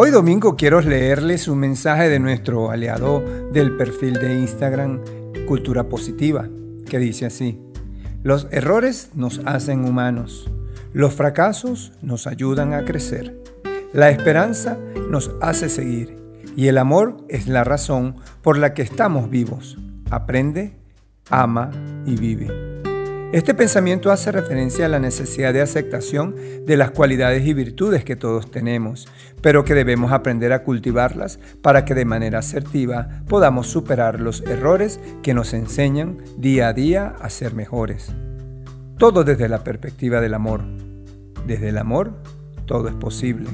Hoy 0.00 0.12
domingo 0.12 0.54
quiero 0.54 0.80
leerles 0.80 1.48
un 1.48 1.58
mensaje 1.58 2.08
de 2.08 2.20
nuestro 2.20 2.70
aliado 2.70 3.20
del 3.52 3.76
perfil 3.76 4.12
de 4.12 4.38
Instagram 4.38 5.00
Cultura 5.48 5.88
Positiva, 5.88 6.48
que 6.88 7.00
dice 7.00 7.26
así, 7.26 7.60
los 8.22 8.46
errores 8.52 9.10
nos 9.14 9.40
hacen 9.44 9.84
humanos, 9.84 10.48
los 10.92 11.14
fracasos 11.14 11.94
nos 12.00 12.28
ayudan 12.28 12.74
a 12.74 12.84
crecer, 12.84 13.42
la 13.92 14.08
esperanza 14.10 14.78
nos 15.10 15.32
hace 15.40 15.68
seguir 15.68 16.16
y 16.54 16.68
el 16.68 16.78
amor 16.78 17.16
es 17.28 17.48
la 17.48 17.64
razón 17.64 18.14
por 18.40 18.56
la 18.56 18.74
que 18.74 18.82
estamos 18.82 19.28
vivos. 19.30 19.78
Aprende, 20.10 20.76
ama 21.28 21.72
y 22.06 22.14
vive. 22.14 22.67
Este 23.30 23.52
pensamiento 23.52 24.10
hace 24.10 24.32
referencia 24.32 24.86
a 24.86 24.88
la 24.88 24.98
necesidad 24.98 25.52
de 25.52 25.60
aceptación 25.60 26.34
de 26.64 26.78
las 26.78 26.92
cualidades 26.92 27.46
y 27.46 27.52
virtudes 27.52 28.02
que 28.02 28.16
todos 28.16 28.50
tenemos, 28.50 29.06
pero 29.42 29.66
que 29.66 29.74
debemos 29.74 30.12
aprender 30.12 30.50
a 30.54 30.62
cultivarlas 30.62 31.38
para 31.60 31.84
que 31.84 31.94
de 31.94 32.06
manera 32.06 32.38
asertiva 32.38 33.20
podamos 33.28 33.66
superar 33.66 34.18
los 34.18 34.40
errores 34.46 34.98
que 35.22 35.34
nos 35.34 35.52
enseñan 35.52 36.16
día 36.38 36.68
a 36.68 36.72
día 36.72 37.16
a 37.20 37.28
ser 37.28 37.52
mejores. 37.52 38.14
Todo 38.96 39.24
desde 39.24 39.50
la 39.50 39.62
perspectiva 39.62 40.22
del 40.22 40.32
amor. 40.32 40.62
Desde 41.46 41.68
el 41.68 41.76
amor, 41.76 42.14
todo 42.64 42.88
es 42.88 42.94
posible. 42.94 43.50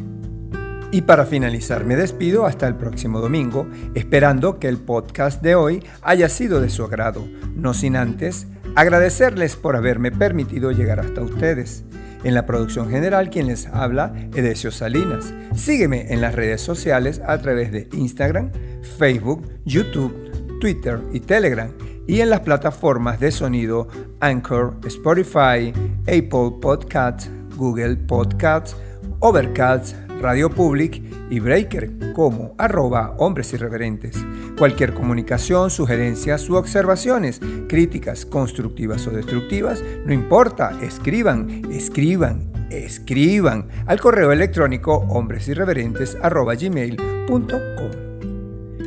Y 0.92 1.02
para 1.02 1.26
finalizar 1.26 1.84
me 1.84 1.96
despido 1.96 2.46
hasta 2.46 2.68
el 2.68 2.76
próximo 2.76 3.18
domingo, 3.18 3.66
esperando 3.96 4.60
que 4.60 4.68
el 4.68 4.78
podcast 4.78 5.42
de 5.42 5.56
hoy 5.56 5.82
haya 6.00 6.28
sido 6.28 6.60
de 6.60 6.70
su 6.70 6.84
agrado, 6.84 7.26
no 7.56 7.74
sin 7.74 7.96
antes 7.96 8.46
agradecerles 8.74 9.56
por 9.56 9.76
haberme 9.76 10.10
permitido 10.10 10.72
llegar 10.72 11.00
hasta 11.00 11.22
ustedes. 11.22 11.84
En 12.24 12.34
la 12.34 12.46
producción 12.46 12.88
general 12.90 13.28
quien 13.28 13.46
les 13.46 13.66
habla, 13.66 14.14
Edesio 14.34 14.70
Salinas. 14.70 15.34
Sígueme 15.54 16.12
en 16.12 16.20
las 16.20 16.34
redes 16.34 16.62
sociales 16.62 17.20
a 17.26 17.36
través 17.38 17.70
de 17.70 17.88
Instagram, 17.92 18.50
Facebook, 18.98 19.46
YouTube, 19.64 20.58
Twitter 20.60 21.00
y 21.12 21.20
Telegram 21.20 21.70
y 22.06 22.20
en 22.20 22.30
las 22.30 22.40
plataformas 22.40 23.20
de 23.20 23.30
sonido 23.30 23.88
Anchor, 24.20 24.76
Spotify, 24.86 25.72
Apple 26.02 26.58
Podcasts, 26.60 27.30
Google 27.56 27.96
Podcasts, 27.96 28.76
Overcast, 29.20 29.94
Radio 30.20 30.50
Public 30.50 31.02
y 31.30 31.40
Breaker 31.40 32.12
como 32.14 32.54
arroba 32.58 33.14
hombres 33.18 33.52
irreverentes. 33.52 34.16
Cualquier 34.56 34.94
comunicación, 34.94 35.70
sugerencias 35.70 36.48
u 36.48 36.56
observaciones, 36.56 37.40
críticas 37.68 38.24
constructivas 38.24 39.06
o 39.06 39.10
destructivas, 39.10 39.82
no 40.06 40.12
importa, 40.12 40.78
escriban, 40.82 41.62
escriban, 41.70 42.52
escriban 42.70 43.68
al 43.86 44.00
correo 44.00 44.32
electrónico 44.32 45.04
hombresirreverentes 45.08 46.16
arroba 46.22 46.54
gmail.com. 46.54 48.13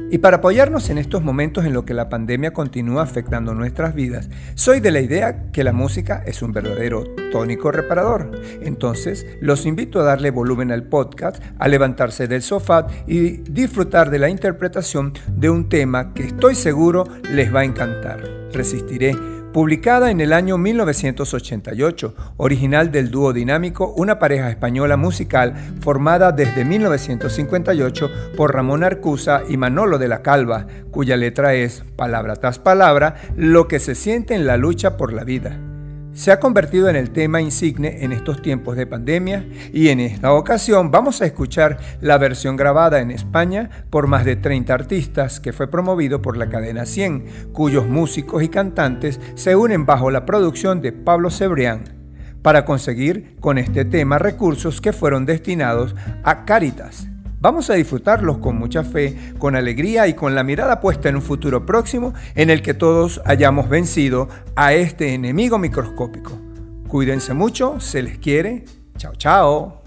Y 0.09 0.19
para 0.19 0.37
apoyarnos 0.37 0.89
en 0.89 0.97
estos 0.97 1.21
momentos 1.21 1.65
en 1.65 1.73
lo 1.73 1.83
que 1.83 1.93
la 1.93 2.07
pandemia 2.07 2.53
continúa 2.53 3.03
afectando 3.03 3.53
nuestras 3.53 3.93
vidas, 3.93 4.29
soy 4.55 4.79
de 4.79 4.91
la 4.91 5.01
idea 5.01 5.51
que 5.51 5.65
la 5.65 5.73
música 5.73 6.23
es 6.25 6.41
un 6.41 6.53
verdadero 6.53 7.03
tónico 7.31 7.71
reparador. 7.71 8.31
Entonces, 8.61 9.25
los 9.41 9.65
invito 9.65 9.99
a 9.99 10.03
darle 10.03 10.31
volumen 10.31 10.71
al 10.71 10.83
podcast, 10.83 11.43
a 11.59 11.67
levantarse 11.67 12.29
del 12.29 12.41
sofá 12.41 12.87
y 13.05 13.37
disfrutar 13.51 14.09
de 14.09 14.19
la 14.19 14.29
interpretación 14.29 15.13
de 15.27 15.49
un 15.49 15.67
tema 15.67 16.13
que 16.13 16.23
estoy 16.23 16.55
seguro 16.55 17.05
les 17.29 17.53
va 17.53 17.61
a 17.61 17.65
encantar. 17.65 18.23
Resistiré 18.53 19.13
publicada 19.57 20.11
en 20.11 20.21
el 20.21 20.33
año 20.33 20.59
1988, 20.59 22.13
original 22.37 22.91
del 22.91 23.09
dúo 23.09 23.33
dinámico, 23.33 23.91
una 23.97 24.19
pareja 24.19 24.51
española 24.51 24.97
musical 24.97 25.55
formada 25.79 26.31
desde 26.31 26.63
1958 26.63 28.11
por 28.35 28.53
Ramón 28.53 28.83
Arcusa 28.83 29.41
y 29.49 29.57
Manolo 29.57 29.97
de 29.97 30.09
la 30.09 30.21
Calva, 30.21 30.67
cuya 30.91 31.17
letra 31.17 31.55
es, 31.55 31.83
palabra 31.95 32.35
tras 32.35 32.59
palabra, 32.59 33.15
lo 33.35 33.67
que 33.67 33.79
se 33.79 33.95
siente 33.95 34.35
en 34.35 34.45
la 34.45 34.57
lucha 34.57 34.95
por 34.95 35.11
la 35.11 35.23
vida. 35.23 35.57
Se 36.17 36.31
ha 36.31 36.39
convertido 36.39 36.89
en 36.89 36.95
el 36.95 37.11
tema 37.11 37.41
insigne 37.41 38.03
en 38.03 38.11
estos 38.11 38.41
tiempos 38.41 38.75
de 38.75 38.87
pandemia 38.87 39.45
y 39.71 39.89
en 39.89 39.99
esta 39.99 40.33
ocasión 40.33 40.89
vamos 40.89 41.21
a 41.21 41.27
escuchar 41.27 41.77
la 42.01 42.17
versión 42.17 42.55
grabada 42.55 43.01
en 43.01 43.11
España 43.11 43.69
por 43.91 44.07
más 44.07 44.25
de 44.25 44.35
30 44.35 44.73
artistas 44.73 45.39
que 45.39 45.53
fue 45.53 45.69
promovido 45.69 46.19
por 46.19 46.35
la 46.35 46.49
cadena 46.49 46.87
100, 46.87 47.51
cuyos 47.53 47.85
músicos 47.85 48.41
y 48.41 48.49
cantantes 48.49 49.19
se 49.35 49.55
unen 49.55 49.85
bajo 49.85 50.09
la 50.09 50.25
producción 50.25 50.81
de 50.81 50.91
Pablo 50.91 51.29
Cebrián 51.29 51.83
para 52.41 52.65
conseguir 52.65 53.35
con 53.39 53.59
este 53.59 53.85
tema 53.85 54.17
recursos 54.17 54.81
que 54.81 54.93
fueron 54.93 55.27
destinados 55.27 55.95
a 56.23 56.45
Caritas. 56.45 57.07
Vamos 57.39 57.69
a 57.69 57.75
disfrutarlos 57.75 58.39
con 58.39 58.57
mucha 58.57 58.83
fe, 58.83 59.15
con 59.37 59.55
alegría 59.55 60.07
y 60.07 60.15
con 60.15 60.33
la 60.33 60.43
mirada 60.43 60.79
puesta 60.79 61.07
en 61.07 61.17
un 61.17 61.21
futuro 61.21 61.65
próximo 61.65 62.13
en 62.33 62.49
el 62.49 62.63
que 62.63 62.73
todos 62.73 63.21
hayamos 63.25 63.69
vencido 63.69 64.27
a 64.55 64.73
este 64.73 65.13
enemigo 65.13 65.59
microscópico. 65.59 66.31
Cuídense 66.87 67.33
mucho, 67.35 67.79
se 67.79 68.01
les 68.01 68.17
quiere. 68.17 68.65
Chao, 68.97 69.13
chao. 69.15 69.86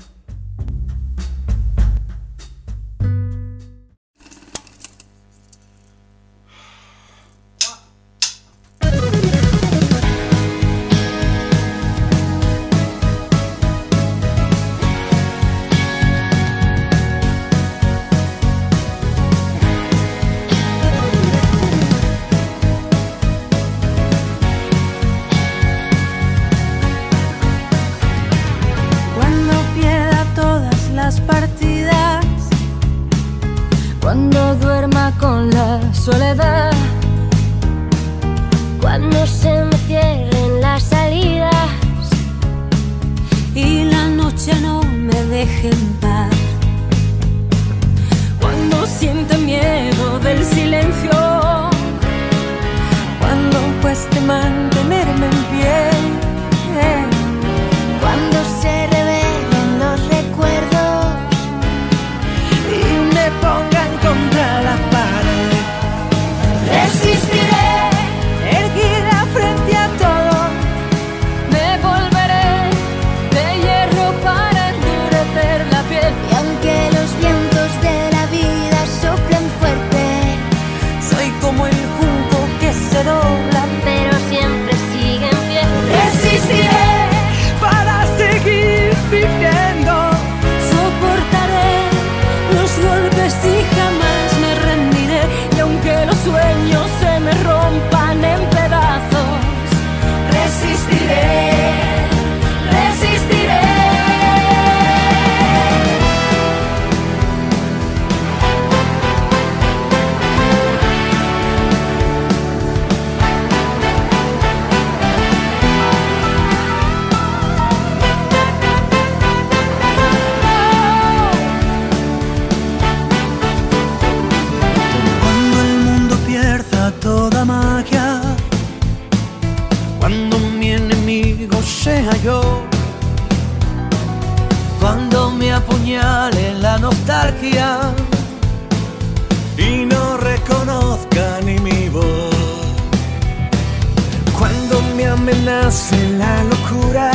Me 145.35 145.51
amenace 145.51 145.97
la 146.19 146.45
locura, 146.45 147.11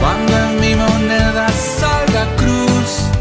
cuando 0.00 0.32
en 0.32 0.60
mi 0.60 0.74
moneda 0.74 1.48
salga 1.80 2.26
cruz. 2.36 3.16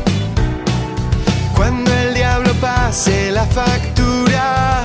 Cuando 1.56 1.92
el 1.94 2.14
diablo 2.14 2.54
pase 2.60 3.32
la 3.32 3.46
factura 3.46 4.84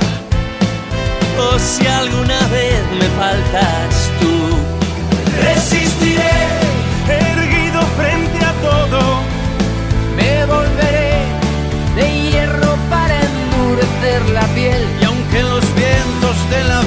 O 1.36 1.58
si 1.58 1.84
alguna 1.84 2.38
vez 2.46 2.80
me 2.92 3.08
faltas 3.18 3.89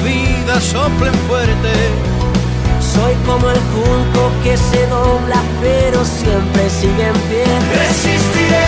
vida 0.03 0.59
soplen 0.59 1.13
fuerte 1.27 1.71
Soy 2.93 3.15
como 3.25 3.49
el 3.49 3.59
junco 3.73 4.31
que 4.43 4.55
se 4.55 4.85
dobla, 4.87 5.41
pero 5.61 6.03
siempre 6.05 6.69
sigue 6.69 7.07
en 7.07 7.19
pie. 7.27 7.45
Resistiré 7.73 8.67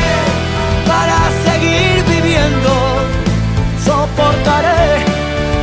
para 0.88 1.18
seguir 1.46 2.04
viviendo. 2.10 2.72
Soportaré 3.86 5.06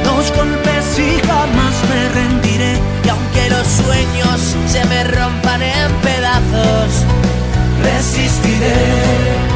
los 0.05 0.31
golpes 0.36 0.99
y 0.99 1.19
jamás 1.27 1.74
me 1.90 2.09
rendiré. 2.11 2.78
Y 3.05 3.09
aunque 3.09 3.51
los 3.51 3.66
sueños 3.66 4.57
se 4.69 4.85
me 4.85 5.03
rompan 5.05 5.62
en 5.62 5.90
pedazos, 6.03 6.90
resistiré. 7.82 8.69
Resistiré. 8.69 9.52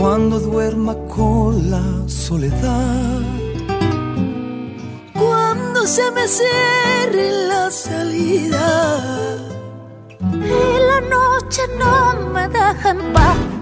Cuando 0.00 0.38
duerma 0.38 0.94
con 1.14 1.70
la 1.70 2.08
soledad. 2.08 3.20
Cuando 5.12 5.86
se 5.86 6.10
me 6.12 6.26
cierre 6.26 7.46
la 7.48 7.70
salida 7.70 9.36
Y 10.32 10.78
la 10.90 11.00
noche 11.00 11.62
no 11.78 12.30
me 12.32 12.48
deja 12.48 12.90
en 12.90 13.12
paz. 13.12 13.57